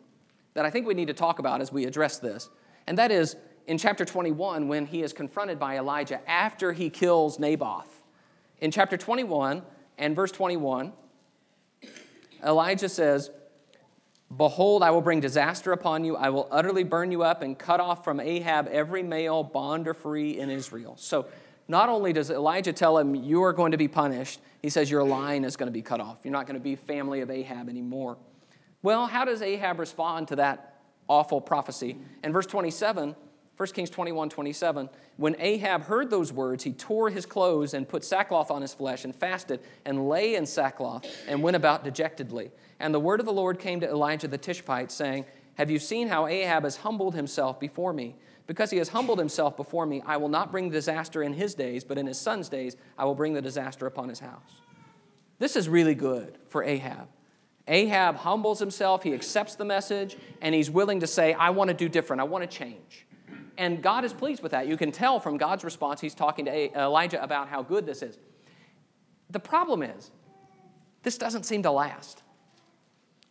that 0.54 0.66
I 0.66 0.70
think 0.70 0.88
we 0.88 0.94
need 0.94 1.08
to 1.08 1.14
talk 1.14 1.40
about 1.40 1.62
as 1.62 1.72
we 1.72 1.86
address 1.86 2.20
this, 2.20 2.50
and 2.88 2.98
that 2.98 3.12
is 3.12 3.36
in 3.68 3.78
chapter 3.78 4.04
21 4.04 4.68
when 4.68 4.86
he 4.86 5.04
is 5.04 5.14
confronted 5.14 5.60
by 5.60 5.78
Elijah 5.78 6.28
after 6.30 6.74
he 6.74 6.90
kills 6.90 7.40
Naboth. 7.40 8.02
In 8.62 8.72
chapter 8.72 8.98
21 8.98 9.62
and 9.98 10.16
verse 10.16 10.32
21, 10.32 10.92
Elijah 12.44 12.90
says, 12.90 13.30
Behold, 14.36 14.84
I 14.84 14.92
will 14.92 15.02
bring 15.02 15.20
disaster 15.20 15.72
upon 15.72 16.04
you. 16.04 16.16
I 16.16 16.30
will 16.30 16.48
utterly 16.52 16.84
burn 16.84 17.12
you 17.12 17.24
up 17.24 17.42
and 17.42 17.58
cut 17.58 17.80
off 17.80 18.04
from 18.04 18.20
Ahab 18.20 18.68
every 18.68 19.02
male, 19.02 19.44
bond 19.44 19.88
or 19.88 19.94
free 19.94 20.38
in 20.38 20.50
Israel. 20.50 20.96
So, 20.98 21.28
not 21.68 21.90
only 21.90 22.14
does 22.14 22.30
Elijah 22.30 22.74
tell 22.74 22.98
him, 22.98 23.16
You 23.16 23.44
are 23.44 23.54
going 23.54 23.72
to 23.72 23.78
be 23.78 23.88
punished, 23.88 24.40
he 24.62 24.70
says, 24.70 24.90
Your 24.90 25.04
line 25.04 25.44
is 25.44 25.56
going 25.56 25.68
to 25.68 25.74
be 25.74 25.82
cut 25.82 26.00
off. 26.00 26.20
You're 26.24 26.32
not 26.32 26.46
going 26.46 26.58
to 26.58 26.64
be 26.64 26.76
family 26.76 27.22
of 27.22 27.32
Ahab 27.32 27.70
anymore. 27.70 28.18
Well, 28.82 29.08
how 29.08 29.26
does 29.26 29.42
Ahab 29.42 29.80
respond 29.80 30.28
to 30.30 30.36
that 30.38 30.80
awful 31.08 31.42
prophecy? 31.42 31.98
In 32.24 32.32
verse 32.32 32.46
27, 32.46 33.16
1 33.60 33.68
Kings 33.74 33.90
21 33.90 34.30
27, 34.30 34.90
when 35.18 35.36
Ahab 35.38 35.84
heard 35.84 36.10
those 36.10 36.32
words, 36.32 36.64
he 36.64 36.72
tore 36.72 37.10
his 37.10 37.26
clothes 37.26 37.74
and 37.74 37.90
put 37.90 38.06
sackcloth 38.06 38.52
on 38.52 38.62
his 38.62 38.74
flesh 38.74 39.04
and 39.04 39.14
fasted 39.14 39.60
and 39.84 40.08
lay 40.08 40.36
in 40.36 40.46
sackcloth 40.46 41.06
and 41.28 41.44
went 41.44 41.58
about 41.58 41.84
dejectedly. 41.84 42.52
And 42.80 42.94
the 42.94 43.02
word 43.02 43.20
of 43.20 43.26
the 43.26 43.34
Lord 43.34 43.60
came 43.60 43.82
to 43.82 43.90
Elijah 43.90 44.30
the 44.30 44.38
Tishbite, 44.38 44.94
saying, 44.94 45.26
Have 45.56 45.70
you 45.70 45.78
seen 45.78 46.08
how 46.08 46.26
Ahab 46.26 46.64
has 46.64 46.78
humbled 46.78 47.16
himself 47.16 47.60
before 47.60 47.92
me? 47.92 48.16
Because 48.48 48.72
he 48.72 48.78
has 48.78 48.88
humbled 48.88 49.20
himself 49.20 49.58
before 49.58 49.86
me, 49.86 50.02
I 50.06 50.16
will 50.16 50.30
not 50.30 50.54
bring 50.54 50.70
disaster 50.70 51.22
in 51.22 51.34
his 51.34 51.54
days, 51.54 51.84
but 51.84 51.98
in 51.98 52.08
his 52.08 52.18
son's 52.18 52.48
days 52.48 52.78
I 52.98 53.04
will 53.04 53.14
bring 53.14 53.34
the 53.34 53.42
disaster 53.42 53.88
upon 53.88 54.08
his 54.08 54.22
house. 54.22 54.62
This 55.38 55.58
is 55.58 55.68
really 55.68 55.96
good 55.96 56.38
for 56.48 56.64
Ahab. 56.64 57.10
Ahab 57.68 58.16
humbles 58.16 58.60
himself, 58.60 59.04
he 59.04 59.14
accepts 59.14 59.56
the 59.56 59.66
message, 59.66 60.16
and 60.40 60.56
he's 60.56 60.72
willing 60.72 61.02
to 61.02 61.08
say, 61.08 61.34
I 61.34 61.50
want 61.50 61.68
to 61.68 61.74
do 61.74 61.90
different, 61.90 62.22
I 62.22 62.24
want 62.24 62.50
to 62.50 62.58
change. 62.58 63.06
And 63.60 63.84
God 63.84 64.06
is 64.06 64.14
pleased 64.14 64.42
with 64.42 64.54
that. 64.54 64.68
You 64.68 64.78
can 64.78 64.90
tell 64.90 65.20
from 65.20 65.36
God's 65.36 65.66
response, 65.66 66.00
he's 66.00 66.16
talking 66.16 66.46
to 66.46 66.80
Elijah 66.80 67.22
about 67.22 67.50
how 67.50 67.62
good 67.62 67.86
this 67.86 68.02
is. 68.02 68.18
The 69.30 69.40
problem 69.40 69.84
is, 69.84 70.12
this 71.04 71.18
doesn't 71.18 71.44
seem 71.44 71.64
to 71.64 71.72
last. 71.72 72.24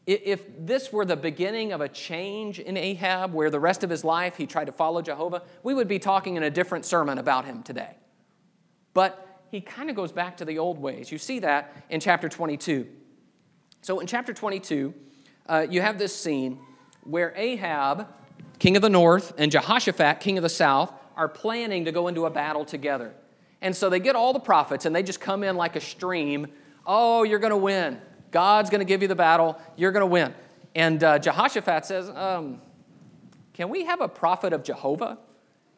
If 0.07 0.45
this 0.59 0.93
were 0.93 1.07
the 1.07 1.17
beginning 1.17 1.73
of 1.73 1.81
a 1.81 1.88
change 1.88 2.61
in 2.61 2.77
Ahab, 2.77 3.33
where 3.33 3.49
the 3.49 3.59
rest 3.59 3.83
of 3.85 3.88
his 3.88 4.05
life 4.05 4.37
he 4.37 4.47
tried 4.47 4.67
to 4.67 4.73
follow 4.73 5.01
Jehovah, 5.01 5.45
we 5.62 5.73
would 5.73 5.88
be 5.88 5.99
talking 5.99 6.37
in 6.37 6.43
a 6.43 6.51
different 6.51 6.85
sermon 6.85 7.17
about 7.17 7.47
him 7.47 7.62
today. 7.62 7.97
But 8.93 9.43
he 9.51 9.62
kind 9.62 9.88
of 9.88 9.97
goes 9.97 10.12
back 10.12 10.37
to 10.38 10.45
the 10.45 10.59
old 10.59 10.79
ways. 10.79 11.11
You 11.11 11.17
see 11.17 11.38
that 11.38 11.75
in 11.88 12.01
chapter 12.01 12.29
22. 12.29 12.87
So 13.81 14.01
in 14.01 14.07
chapter 14.07 14.35
22, 14.35 14.93
uh, 15.47 15.67
you 15.71 15.81
have 15.81 15.99
this 15.99 16.14
scene 16.14 16.59
where 17.05 17.33
Ahab 17.35 18.09
king 18.59 18.77
of 18.77 18.83
the 18.83 18.90
north, 18.90 19.33
and 19.38 19.51
Jehoshaphat, 19.51 20.21
king 20.21 20.38
of 20.38 20.42
the 20.42 20.49
south, 20.49 20.92
are 21.16 21.29
planning 21.29 21.85
to 21.85 21.92
go 21.92 22.09
into 22.09 22.27
a 22.27 22.31
battle 22.31 22.64
together. 22.64 23.14
And 23.61 23.75
so 23.75 23.88
they 23.90 24.01
get 24.01 24.14
all 24.16 24.33
the 24.33 24.40
prophets 24.40 24.85
and 24.85 24.94
they 24.94 25.03
just 25.03 25.21
come 25.21 25.42
in 25.42 25.57
like 25.57 25.77
a 25.77 25.81
stream. 25.81 26.47
Oh, 26.87 27.25
you're 27.25 27.40
going 27.40 27.51
to 27.51 27.57
win. 27.57 28.01
God's 28.31 28.71
going 28.71 28.81
to 28.81 28.85
give 28.85 29.03
you 29.03 29.09
the 29.09 29.16
battle. 29.16 29.61
You're 29.77 29.90
going 29.92 30.03
to 30.03 30.07
win. 30.07 30.35
And 30.75 31.03
uh, 31.03 31.18
Jehoshaphat 31.18 31.87
says, 31.87 32.09
um, 32.11 32.61
Can 33.53 33.68
we 33.68 33.85
have 33.85 34.01
a 34.01 34.09
prophet 34.09 34.53
of 34.53 34.62
Jehovah? 34.62 35.18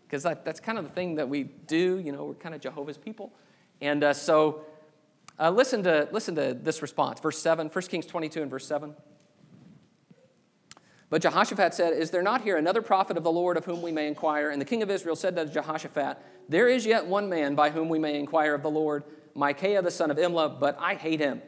Because 0.06 0.24
that, 0.24 0.44
that's 0.44 0.60
kind 0.60 0.76
of 0.76 0.84
the 0.84 0.90
thing 0.90 1.14
that 1.14 1.28
we 1.28 1.44
do. 1.44 1.98
You 1.98 2.12
know, 2.12 2.24
we're 2.24 2.34
kind 2.34 2.54
of 2.54 2.60
Jehovah's 2.60 2.98
people. 2.98 3.32
And 3.80 4.04
uh, 4.04 4.12
so 4.12 4.64
uh, 5.38 5.50
listen, 5.50 5.82
to, 5.84 6.06
listen 6.12 6.34
to 6.34 6.52
this 6.52 6.82
response. 6.82 7.18
Verse 7.20 7.38
7, 7.38 7.68
1 7.68 7.84
Kings 7.86 8.04
22 8.04 8.42
and 8.42 8.50
verse 8.50 8.66
7. 8.66 8.94
But 11.10 11.22
Jehoshaphat 11.22 11.74
said, 11.74 11.92
Is 11.92 12.10
there 12.10 12.22
not 12.22 12.42
here 12.42 12.56
another 12.56 12.80
prophet 12.80 13.16
of 13.16 13.24
the 13.24 13.32
Lord 13.32 13.56
of 13.56 13.64
whom 13.64 13.82
we 13.82 13.90
may 13.90 14.06
inquire? 14.06 14.50
And 14.50 14.60
the 14.60 14.64
king 14.64 14.82
of 14.82 14.90
Israel 14.90 15.16
said 15.16 15.34
to 15.36 15.44
Jehoshaphat, 15.44 16.18
There 16.48 16.68
is 16.68 16.86
yet 16.86 17.04
one 17.04 17.28
man 17.28 17.56
by 17.56 17.70
whom 17.70 17.88
we 17.88 17.98
may 17.98 18.18
inquire 18.18 18.54
of 18.54 18.62
the 18.62 18.70
Lord, 18.70 19.02
Micaiah 19.34 19.82
the 19.82 19.90
son 19.90 20.12
of 20.12 20.16
Imlah, 20.16 20.58
but 20.60 20.78
I 20.80 20.94
hate 20.94 21.20
him, 21.20 21.42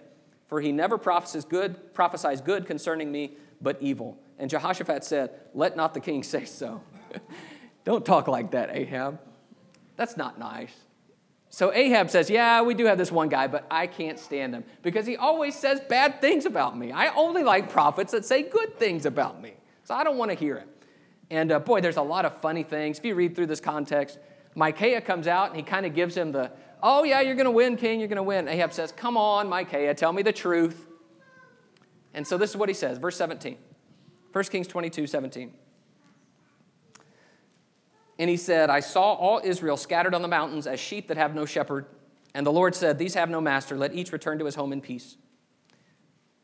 for 0.49 0.61
he 0.61 0.73
never 0.73 0.99
prophesies 0.99 1.45
good, 1.45 1.95
prophesies 1.95 2.41
good 2.41 2.67
concerning 2.67 3.11
me, 3.11 3.37
but 3.61 3.79
evil. 3.81 4.19
And 4.39 4.51
Jehoshaphat 4.51 5.05
said, 5.05 5.31
Let 5.55 5.77
not 5.77 5.95
the 5.95 6.01
king 6.01 6.23
say 6.25 6.45
so. 6.45 6.83
Don't 7.85 8.05
talk 8.05 8.27
like 8.27 8.51
that, 8.51 8.75
Ahab. 8.75 9.21
That's 9.97 10.17
not 10.17 10.39
nice. 10.39 10.75
So 11.53 11.71
Ahab 11.71 12.09
says, 12.09 12.31
Yeah, 12.31 12.63
we 12.63 12.73
do 12.73 12.87
have 12.87 12.97
this 12.97 13.13
one 13.13 13.29
guy, 13.29 13.47
but 13.47 13.67
I 13.71 13.87
can't 13.87 14.19
stand 14.19 14.55
him 14.55 14.65
because 14.83 15.07
he 15.07 15.17
always 15.17 15.55
says 15.55 15.81
bad 15.83 16.21
things 16.21 16.47
about 16.47 16.77
me. 16.77 16.93
I 16.93 17.09
only 17.15 17.45
like 17.45 17.71
prophets 17.71 18.13
that 18.13 18.25
say 18.25 18.43
good 18.43 18.79
things 18.79 19.05
about 19.05 19.41
me. 19.41 19.53
So 19.85 19.95
I 19.95 20.03
don't 20.03 20.17
want 20.17 20.31
to 20.31 20.37
hear 20.37 20.57
it. 20.57 20.69
And 21.31 21.53
uh, 21.53 21.59
boy, 21.59 21.83
there's 21.83 21.99
a 21.99 22.03
lot 22.03 22.25
of 22.25 22.41
funny 22.41 22.63
things. 22.63 22.99
If 22.99 23.05
you 23.05 23.15
read 23.15 23.37
through 23.37 23.47
this 23.47 23.61
context, 23.61 24.19
Micaiah 24.55 25.03
comes 25.03 25.27
out 25.27 25.49
and 25.49 25.57
he 25.57 25.63
kind 25.63 25.85
of 25.85 25.95
gives 25.95 26.17
him 26.17 26.33
the, 26.33 26.51
Oh, 26.83 27.05
yeah, 27.05 27.21
you're 27.21 27.35
going 27.35 27.45
to 27.45 27.51
win, 27.51 27.77
king, 27.77 28.01
you're 28.01 28.09
going 28.09 28.17
to 28.17 28.23
win. 28.23 28.49
Ahab 28.49 28.73
says, 28.73 28.91
Come 28.91 29.19
on, 29.19 29.47
Micaiah, 29.47 29.95
tell 29.95 30.13
me 30.13 30.23
the 30.23 30.33
truth. 30.33 30.89
And 32.15 32.27
so 32.27 32.39
this 32.39 32.51
is 32.51 32.57
what 32.57 32.71
he 32.71 32.75
says, 32.75 32.97
verse 32.97 33.17
17, 33.17 33.59
1 34.33 34.45
Kings 34.45 34.67
22, 34.69 35.07
17. 35.07 35.53
And 38.19 38.29
he 38.29 38.37
said, 38.37 38.71
I 38.71 38.81
saw 38.81 39.15
all 39.15 39.41
Israel 39.43 39.77
scattered 39.77 40.15
on 40.15 40.23
the 40.23 40.29
mountains 40.29 40.67
as 40.67 40.79
sheep 40.79 41.09
that 41.09 41.17
have 41.17 41.35
no 41.35 41.47
shepherd. 41.47 41.87
And 42.35 42.47
the 42.47 42.53
Lord 42.53 42.75
said, 42.75 42.99
These 42.99 43.15
have 43.15 43.31
no 43.31 43.41
master. 43.41 43.77
Let 43.77 43.95
each 43.95 44.13
return 44.13 44.39
to 44.39 44.45
his 44.45 44.55
home 44.55 44.73
in 44.73 44.81
peace. 44.81 45.17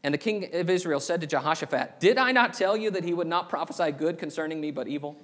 And 0.02 0.14
the 0.14 0.18
king 0.18 0.54
of 0.54 0.70
Israel 0.70 1.00
said 1.00 1.20
to 1.22 1.26
Jehoshaphat, 1.26 2.00
Did 2.00 2.18
I 2.18 2.32
not 2.32 2.54
tell 2.54 2.76
you 2.76 2.90
that 2.92 3.04
he 3.04 3.12
would 3.14 3.26
not 3.26 3.48
prophesy 3.48 3.92
good 3.92 4.18
concerning 4.18 4.60
me, 4.60 4.70
but 4.70 4.88
evil? 4.88 5.16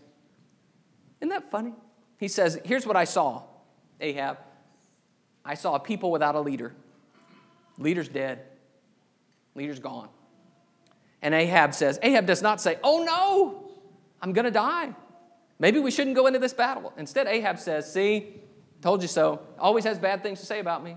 Isn't 1.20 1.30
that 1.30 1.50
funny? 1.50 1.72
He 2.18 2.28
says, 2.28 2.61
Here's 2.64 2.87
what 2.87 2.96
I 2.96 3.04
saw, 3.04 3.42
Ahab. 4.00 4.38
I 5.44 5.54
saw 5.54 5.74
a 5.74 5.80
people 5.80 6.11
without 6.11 6.35
a 6.35 6.40
leader. 6.40 6.74
Leader's 7.78 8.09
dead. 8.09 8.42
Leader's 9.54 9.78
gone. 9.78 10.09
And 11.22 11.35
Ahab 11.35 11.74
says, 11.74 11.98
Ahab 12.02 12.26
does 12.26 12.42
not 12.42 12.61
say, 12.61 12.78
Oh 12.83 13.04
no, 13.04 13.72
I'm 14.20 14.33
going 14.33 14.44
to 14.44 14.50
die. 14.50 14.94
Maybe 15.59 15.79
we 15.79 15.90
shouldn't 15.90 16.17
go 16.17 16.27
into 16.27 16.38
this 16.38 16.53
battle. 16.53 16.93
Instead, 16.97 17.27
Ahab 17.27 17.59
says, 17.59 17.93
See, 17.93 18.40
told 18.83 19.03
you 19.03 19.09
so. 19.09 19.40
Always 19.59 19.85
has 19.85 19.99
bad 19.99 20.23
things 20.23 20.40
to 20.40 20.47
say 20.47 20.61
about 20.61 20.83
me. 20.83 20.97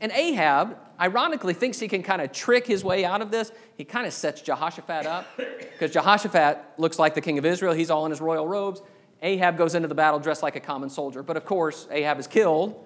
And 0.00 0.10
Ahab, 0.12 0.76
ironically, 1.00 1.54
thinks 1.54 1.78
he 1.78 1.86
can 1.86 2.02
kind 2.02 2.20
of 2.20 2.32
trick 2.32 2.66
his 2.66 2.82
way 2.82 3.04
out 3.04 3.22
of 3.22 3.30
this. 3.30 3.52
He 3.76 3.84
kind 3.84 4.06
of 4.06 4.12
sets 4.12 4.42
Jehoshaphat 4.42 5.06
up 5.06 5.26
because 5.36 5.92
Jehoshaphat 5.92 6.58
looks 6.76 6.98
like 6.98 7.14
the 7.14 7.20
king 7.20 7.38
of 7.38 7.46
Israel. 7.46 7.72
He's 7.72 7.90
all 7.90 8.04
in 8.04 8.10
his 8.10 8.20
royal 8.20 8.46
robes. 8.46 8.82
Ahab 9.22 9.56
goes 9.56 9.76
into 9.76 9.86
the 9.86 9.94
battle 9.94 10.18
dressed 10.18 10.42
like 10.42 10.56
a 10.56 10.60
common 10.60 10.90
soldier. 10.90 11.22
But 11.22 11.36
of 11.36 11.44
course, 11.44 11.86
Ahab 11.90 12.18
is 12.18 12.26
killed 12.26 12.84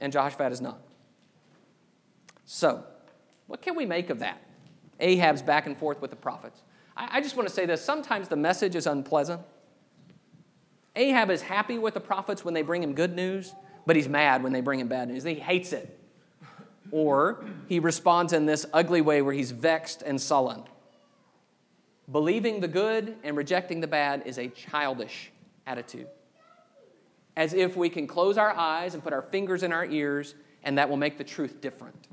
and 0.00 0.12
Jehoshaphat 0.12 0.52
is 0.52 0.60
not. 0.60 0.78
So, 2.44 2.84
what 3.46 3.62
can 3.62 3.74
we 3.74 3.86
make 3.86 4.10
of 4.10 4.18
that? 4.18 4.42
Ahab's 5.00 5.42
back 5.42 5.66
and 5.66 5.76
forth 5.76 6.00
with 6.00 6.10
the 6.10 6.16
prophets. 6.16 6.62
I, 6.96 7.18
I 7.18 7.20
just 7.20 7.36
want 7.36 7.48
to 7.48 7.54
say 7.54 7.66
this 7.66 7.82
sometimes 7.82 8.28
the 8.28 8.36
message 8.36 8.76
is 8.76 8.86
unpleasant. 8.86 9.40
Ahab 10.98 11.30
is 11.30 11.40
happy 11.40 11.78
with 11.78 11.94
the 11.94 12.00
prophets 12.00 12.44
when 12.44 12.54
they 12.54 12.62
bring 12.62 12.82
him 12.82 12.92
good 12.92 13.14
news, 13.14 13.54
but 13.86 13.94
he's 13.94 14.08
mad 14.08 14.42
when 14.42 14.52
they 14.52 14.60
bring 14.60 14.80
him 14.80 14.88
bad 14.88 15.08
news. 15.08 15.22
He 15.22 15.34
hates 15.34 15.72
it. 15.72 15.96
Or 16.90 17.44
he 17.68 17.78
responds 17.78 18.32
in 18.32 18.46
this 18.46 18.66
ugly 18.72 19.00
way 19.00 19.22
where 19.22 19.32
he's 19.32 19.52
vexed 19.52 20.02
and 20.02 20.20
sullen. 20.20 20.64
Believing 22.10 22.60
the 22.60 22.68
good 22.68 23.16
and 23.22 23.36
rejecting 23.36 23.80
the 23.80 23.86
bad 23.86 24.22
is 24.26 24.38
a 24.38 24.48
childish 24.48 25.30
attitude. 25.66 26.08
As 27.36 27.54
if 27.54 27.76
we 27.76 27.88
can 27.88 28.08
close 28.08 28.36
our 28.36 28.50
eyes 28.50 28.94
and 28.94 29.02
put 29.02 29.12
our 29.12 29.22
fingers 29.22 29.62
in 29.62 29.72
our 29.72 29.84
ears, 29.86 30.34
and 30.64 30.78
that 30.78 30.88
will 30.88 30.96
make 30.96 31.16
the 31.16 31.24
truth 31.24 31.60
different. 31.60 32.08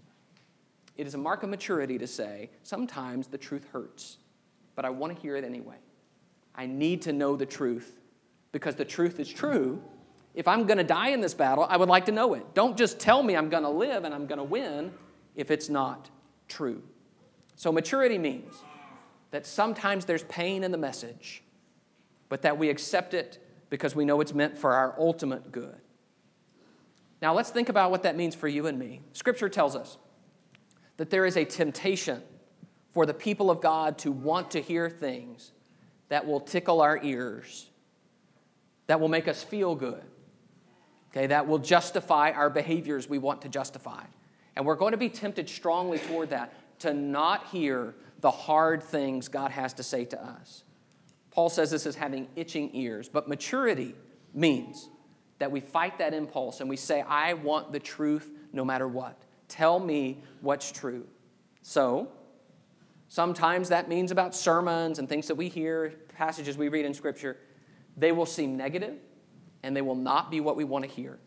It 0.96 1.08
is 1.08 1.16
a 1.16 1.18
mark 1.18 1.42
of 1.42 1.50
maturity 1.50 1.98
to 1.98 2.06
say, 2.06 2.52
sometimes 2.62 3.28
the 3.28 3.38
truth 3.38 3.66
hurts, 3.74 4.18
but 4.76 4.86
I 4.86 4.92
want 4.92 5.16
to 5.16 5.22
hear 5.22 5.36
it 5.36 5.44
anyway. 5.44 5.78
I 6.54 6.68
need 6.68 7.02
to 7.04 7.14
know 7.14 7.36
the 7.36 7.46
truth 7.46 8.00
because 8.56 8.76
the 8.76 8.86
truth 8.86 9.20
is 9.20 9.28
true. 9.28 9.84
If 10.34 10.48
I'm 10.48 10.66
going 10.66 10.78
to 10.78 10.84
die 10.86 11.10
in 11.10 11.20
this 11.20 11.34
battle, 11.34 11.68
I 11.70 11.76
would 11.76 11.90
like 11.90 12.06
to 12.06 12.14
know 12.14 12.36
it. 12.36 12.54
Don't 12.54 12.78
just 12.78 13.02
tell 13.02 13.22
me 13.22 13.36
I'm 13.36 13.50
going 13.50 13.64
to 13.64 13.70
live 13.70 14.06
and 14.06 14.16
I'm 14.16 14.28
going 14.28 14.38
to 14.38 14.46
win 14.46 14.94
if 15.36 15.52
it's 15.52 15.68
not 15.68 16.10
true. 16.48 16.82
So, 17.58 17.70
maturity 17.74 18.18
means 18.18 18.56
that 19.32 19.46
sometimes 19.46 20.06
there's 20.06 20.24
pain 20.24 20.64
in 20.64 20.72
the 20.72 20.78
message, 20.78 21.44
but 22.30 22.44
that 22.44 22.58
we 22.58 22.70
accept 22.70 23.14
it 23.14 23.46
because 23.70 23.94
we 23.94 24.06
know 24.06 24.22
it's 24.22 24.34
meant 24.34 24.58
for 24.58 24.72
our 24.72 24.96
ultimate 24.98 25.52
good. 25.52 25.82
Now, 27.22 27.34
let's 27.34 27.50
think 27.50 27.68
about 27.68 27.92
what 27.92 28.04
that 28.04 28.16
means 28.16 28.36
for 28.36 28.48
you 28.48 28.68
and 28.68 28.80
me. 28.80 29.02
Scripture 29.12 29.50
tells 29.50 29.76
us 29.76 29.98
that 30.96 31.10
there 31.10 31.26
is 31.26 31.36
a 31.36 31.44
temptation 31.44 32.24
for 32.94 33.06
the 33.06 33.14
people 33.14 33.52
of 33.52 33.60
God 33.60 33.98
to 33.98 34.14
want 34.14 34.52
to 34.52 34.62
hear 34.62 34.90
things 34.90 35.52
that 36.08 36.26
will 36.26 36.40
tickle 36.40 36.80
our 36.80 37.04
ears, 37.04 37.70
that 38.88 39.00
will 39.00 39.08
make 39.08 39.28
us 39.28 39.44
feel 39.44 39.76
good, 39.76 40.04
okay, 41.12 41.28
that 41.28 41.48
will 41.48 41.60
justify 41.60 42.32
our 42.32 42.50
behaviors 42.50 43.10
we 43.10 43.18
want 43.18 43.42
to 43.44 43.50
justify. 43.50 44.04
And 44.56 44.66
we're 44.66 44.76
going 44.76 44.92
to 44.92 44.98
be 44.98 45.10
tempted 45.10 45.50
strongly 45.50 45.98
toward 46.00 46.30
that 46.30 46.54
to 46.80 46.94
not 46.94 47.48
hear 47.48 47.96
the 48.22 48.32
hard 48.32 48.84
things 48.84 49.28
God 49.28 49.52
has 49.52 49.74
to 49.74 49.84
say 49.84 50.06
to 50.06 50.24
us. 50.24 50.64
Paul 51.32 51.50
says 51.50 51.70
this 51.70 51.86
is 51.86 51.96
having 51.96 52.28
itching 52.36 52.70
ears, 52.74 53.10
but 53.10 53.28
maturity 53.28 53.94
means 54.34 54.90
that 55.40 55.52
we 55.52 55.60
fight 55.60 55.98
that 55.98 56.14
impulse 56.14 56.62
and 56.62 56.70
we 56.70 56.78
say, 56.78 57.02
I 57.02 57.34
want 57.34 57.72
the 57.72 57.80
truth 57.80 58.32
no 58.54 58.64
matter 58.64 58.88
what. 58.88 59.22
Tell 59.48 59.80
me 59.80 60.24
what's 60.42 60.72
true. 60.72 61.06
So, 61.62 62.10
sometimes 63.10 63.70
that 63.70 63.90
means 63.90 64.12
about 64.12 64.34
sermons 64.34 64.98
and 64.98 65.10
things 65.10 65.28
that 65.28 65.36
we 65.36 65.50
hear, 65.50 65.94
passages 66.16 66.58
we 66.58 66.70
read 66.70 66.86
in 66.86 66.94
Scripture. 66.94 67.38
They 67.98 68.12
will 68.12 68.26
seem 68.26 68.58
negative 68.58 68.96
and 69.64 69.76
they 69.76 69.82
will 69.82 69.96
not 69.96 70.30
be 70.30 70.40
what 70.40 70.56
we 70.56 70.64
want 70.64 70.86
to 70.86 70.90
hear. 70.90 71.18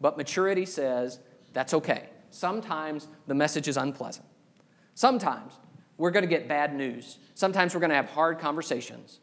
But 0.00 0.16
maturity 0.16 0.66
says 0.66 1.20
that's 1.52 1.74
okay. 1.74 2.08
Sometimes 2.30 3.08
the 3.26 3.34
message 3.34 3.68
is 3.68 3.76
unpleasant. 3.76 4.26
Sometimes 4.94 5.54
we're 5.96 6.10
going 6.10 6.24
to 6.24 6.28
get 6.28 6.48
bad 6.48 6.74
news. 6.74 7.18
Sometimes 7.34 7.74
we're 7.74 7.80
going 7.80 7.90
to 7.90 7.96
have 7.96 8.10
hard 8.10 8.38
conversations. 8.38 9.20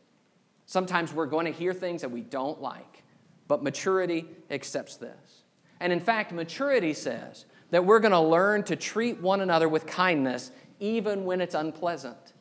Sometimes 0.66 1.14
we're 1.14 1.26
going 1.26 1.46
to 1.46 1.52
hear 1.52 1.74
things 1.74 2.02
that 2.02 2.10
we 2.10 2.22
don't 2.22 2.62
like. 2.62 3.04
But 3.48 3.62
maturity 3.62 4.26
accepts 4.50 4.96
this. 4.96 5.44
And 5.80 5.92
in 5.92 6.00
fact, 6.00 6.32
maturity 6.32 6.94
says 6.94 7.46
that 7.72 7.84
we're 7.86 8.00
going 8.00 8.12
to 8.14 8.20
learn 8.20 8.64
to 8.64 8.76
treat 8.76 9.20
one 9.20 9.42
another 9.42 9.68
with 9.68 9.86
kindness 9.86 10.52
even 10.80 11.26
when 11.26 11.42
it's 11.42 11.56
unpleasant 11.56 12.33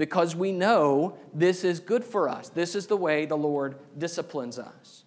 because 0.00 0.34
we 0.34 0.50
know 0.50 1.18
this 1.34 1.62
is 1.62 1.78
good 1.78 2.02
for 2.02 2.26
us. 2.26 2.48
This 2.48 2.74
is 2.74 2.86
the 2.86 2.96
way 2.96 3.26
the 3.26 3.36
Lord 3.36 3.76
disciplines 3.98 4.58
us. 4.58 5.04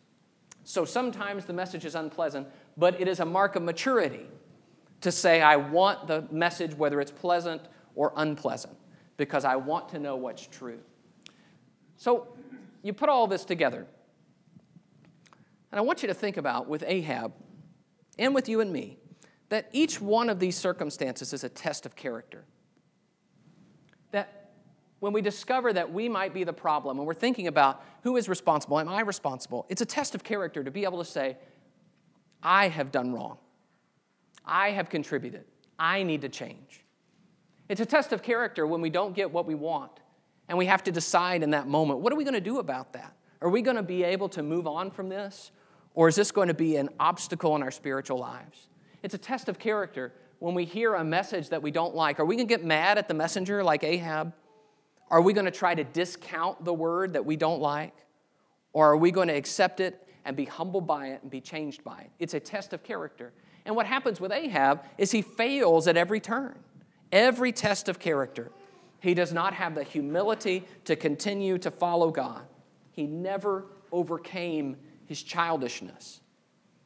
So 0.65 0.85
sometimes 0.85 1.45
the 1.45 1.53
message 1.53 1.83
is 1.83 1.95
unpleasant, 1.95 2.47
but 2.77 3.01
it 3.01 3.07
is 3.07 3.19
a 3.19 3.25
mark 3.25 3.55
of 3.55 3.63
maturity 3.63 4.27
to 5.01 5.11
say, 5.11 5.41
I 5.41 5.55
want 5.55 6.05
the 6.05 6.27
message, 6.29 6.75
whether 6.75 7.01
it's 7.01 7.09
pleasant 7.09 7.63
or 7.95 8.13
unpleasant, 8.15 8.77
because 9.17 9.45
I 9.45 9.55
want 9.55 9.89
to 9.89 9.99
know 9.99 10.15
what's 10.15 10.45
true. 10.45 10.79
So 11.97 12.27
you 12.83 12.93
put 12.93 13.09
all 13.09 13.25
this 13.25 13.45
together, 13.45 13.87
and 15.71 15.79
I 15.79 15.81
want 15.81 16.03
you 16.03 16.07
to 16.07 16.13
think 16.13 16.37
about 16.37 16.67
with 16.69 16.83
Ahab 16.85 17.33
and 18.19 18.35
with 18.35 18.47
you 18.47 18.61
and 18.61 18.71
me 18.71 18.99
that 19.49 19.69
each 19.71 19.99
one 19.99 20.29
of 20.29 20.37
these 20.37 20.55
circumstances 20.55 21.33
is 21.33 21.43
a 21.43 21.49
test 21.49 21.87
of 21.87 21.95
character. 21.95 22.45
When 25.03 25.11
we 25.11 25.21
discover 25.21 25.73
that 25.73 25.91
we 25.91 26.07
might 26.07 26.33
be 26.33 26.45
the 26.45 26.53
problem 26.53 26.97
and 26.97 27.05
we're 27.05 27.13
thinking 27.13 27.47
about 27.47 27.83
who 28.03 28.15
is 28.15 28.29
responsible, 28.29 28.79
am 28.79 28.87
I 28.87 29.01
responsible? 29.01 29.65
It's 29.67 29.81
a 29.81 29.85
test 29.85 30.15
of 30.15 30.23
character 30.23 30.63
to 30.63 30.71
be 30.71 30.85
able 30.85 30.99
to 30.99 31.03
say, 31.03 31.35
I 32.41 32.69
have 32.69 32.89
done 32.89 33.11
wrong. 33.11 33.37
I 34.45 34.71
have 34.71 34.89
contributed. 34.89 35.43
I 35.77 36.03
need 36.03 36.21
to 36.21 36.29
change. 36.29 36.85
It's 37.67 37.81
a 37.81 37.85
test 37.85 38.13
of 38.13 38.23
character 38.23 38.65
when 38.65 38.79
we 38.79 38.89
don't 38.89 39.13
get 39.13 39.29
what 39.29 39.45
we 39.45 39.55
want. 39.55 39.91
And 40.47 40.57
we 40.57 40.67
have 40.67 40.85
to 40.85 40.91
decide 40.93 41.43
in 41.43 41.49
that 41.49 41.67
moment 41.67 41.99
what 41.99 42.13
are 42.13 42.15
we 42.15 42.23
going 42.23 42.33
to 42.35 42.39
do 42.39 42.59
about 42.59 42.93
that? 42.93 43.13
Are 43.41 43.49
we 43.49 43.61
going 43.61 43.75
to 43.75 43.83
be 43.83 44.05
able 44.05 44.29
to 44.29 44.41
move 44.41 44.67
on 44.67 44.89
from 44.89 45.09
this? 45.09 45.51
Or 45.95 46.07
is 46.07 46.15
this 46.15 46.31
going 46.31 46.47
to 46.47 46.53
be 46.53 46.77
an 46.77 46.87
obstacle 46.97 47.57
in 47.57 47.61
our 47.61 47.71
spiritual 47.71 48.19
lives? 48.19 48.69
It's 49.01 49.13
a 49.13 49.17
test 49.17 49.49
of 49.49 49.59
character 49.59 50.13
when 50.39 50.55
we 50.55 50.63
hear 50.63 50.95
a 50.95 51.03
message 51.03 51.49
that 51.49 51.61
we 51.61 51.71
don't 51.71 51.93
like. 51.93 52.21
Are 52.21 52.25
we 52.25 52.37
going 52.37 52.47
to 52.47 52.55
get 52.55 52.63
mad 52.63 52.97
at 52.97 53.09
the 53.09 53.13
messenger 53.13 53.65
like 53.65 53.83
Ahab? 53.83 54.33
Are 55.13 55.21
we 55.21 55.31
going 55.31 55.45
to 55.45 55.51
try 55.51 55.75
to 55.75 55.83
discount 55.83 56.65
the 56.65 56.73
word 56.73 57.13
that 57.13 57.23
we 57.23 57.35
don't 57.35 57.61
like? 57.61 57.93
Or 58.73 58.89
are 58.89 58.97
we 58.97 59.11
going 59.11 59.27
to 59.27 59.35
accept 59.35 59.79
it 59.79 60.07
and 60.25 60.35
be 60.35 60.45
humbled 60.45 60.87
by 60.87 61.09
it 61.09 61.21
and 61.21 61.29
be 61.29 61.39
changed 61.39 61.83
by 61.83 61.99
it? 61.99 62.09
It's 62.17 62.33
a 62.33 62.39
test 62.39 62.73
of 62.73 62.81
character. 62.81 63.31
And 63.65 63.75
what 63.75 63.85
happens 63.85 64.19
with 64.19 64.31
Ahab 64.31 64.83
is 64.97 65.11
he 65.11 65.21
fails 65.21 65.87
at 65.87 65.97
every 65.97 66.19
turn 66.19 66.57
every 67.11 67.51
test 67.51 67.87
of 67.87 67.99
character. 67.99 68.51
He 68.99 69.13
does 69.13 69.31
not 69.31 69.53
have 69.53 69.75
the 69.75 69.83
humility 69.83 70.65
to 70.85 70.95
continue 70.95 71.59
to 71.59 71.69
follow 71.69 72.09
God. 72.09 72.41
He 72.91 73.05
never 73.05 73.65
overcame 73.91 74.77
his 75.05 75.21
childishness. 75.21 76.21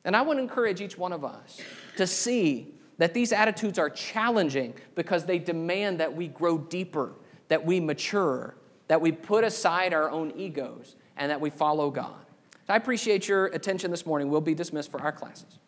And 0.04 0.18
I 0.18 0.22
want 0.24 0.38
to 0.40 0.44
encourage 0.44 0.82
each 0.82 0.98
one 0.98 1.14
of 1.14 1.24
us 1.24 1.62
to 1.96 2.06
see 2.06 2.74
that 2.98 3.14
these 3.14 3.32
attitudes 3.32 3.80
are 3.80 3.90
challenging 3.90 4.74
because 4.96 5.24
they 5.24 5.40
demand 5.40 6.02
that 6.02 6.14
we 6.14 6.28
grow 6.28 6.58
deeper, 6.58 7.14
that 7.48 7.66
we 7.66 7.80
mature, 7.80 8.56
that 8.88 9.02
we 9.02 9.12
put 9.12 9.44
aside 9.44 9.94
our 9.94 10.10
own 10.10 10.32
egos, 10.36 10.96
and 11.18 11.32
that 11.32 11.42
we 11.42 11.50
follow 11.50 11.90
God. 11.90 12.26
I 12.70 12.76
appreciate 12.76 13.28
your 13.28 13.48
attention 13.48 13.92
this 13.92 14.06
morning. 14.06 14.30
We'll 14.30 14.42
be 14.42 14.54
dismissed 14.54 14.92
for 14.92 15.02
our 15.02 15.12
classes. 15.12 15.60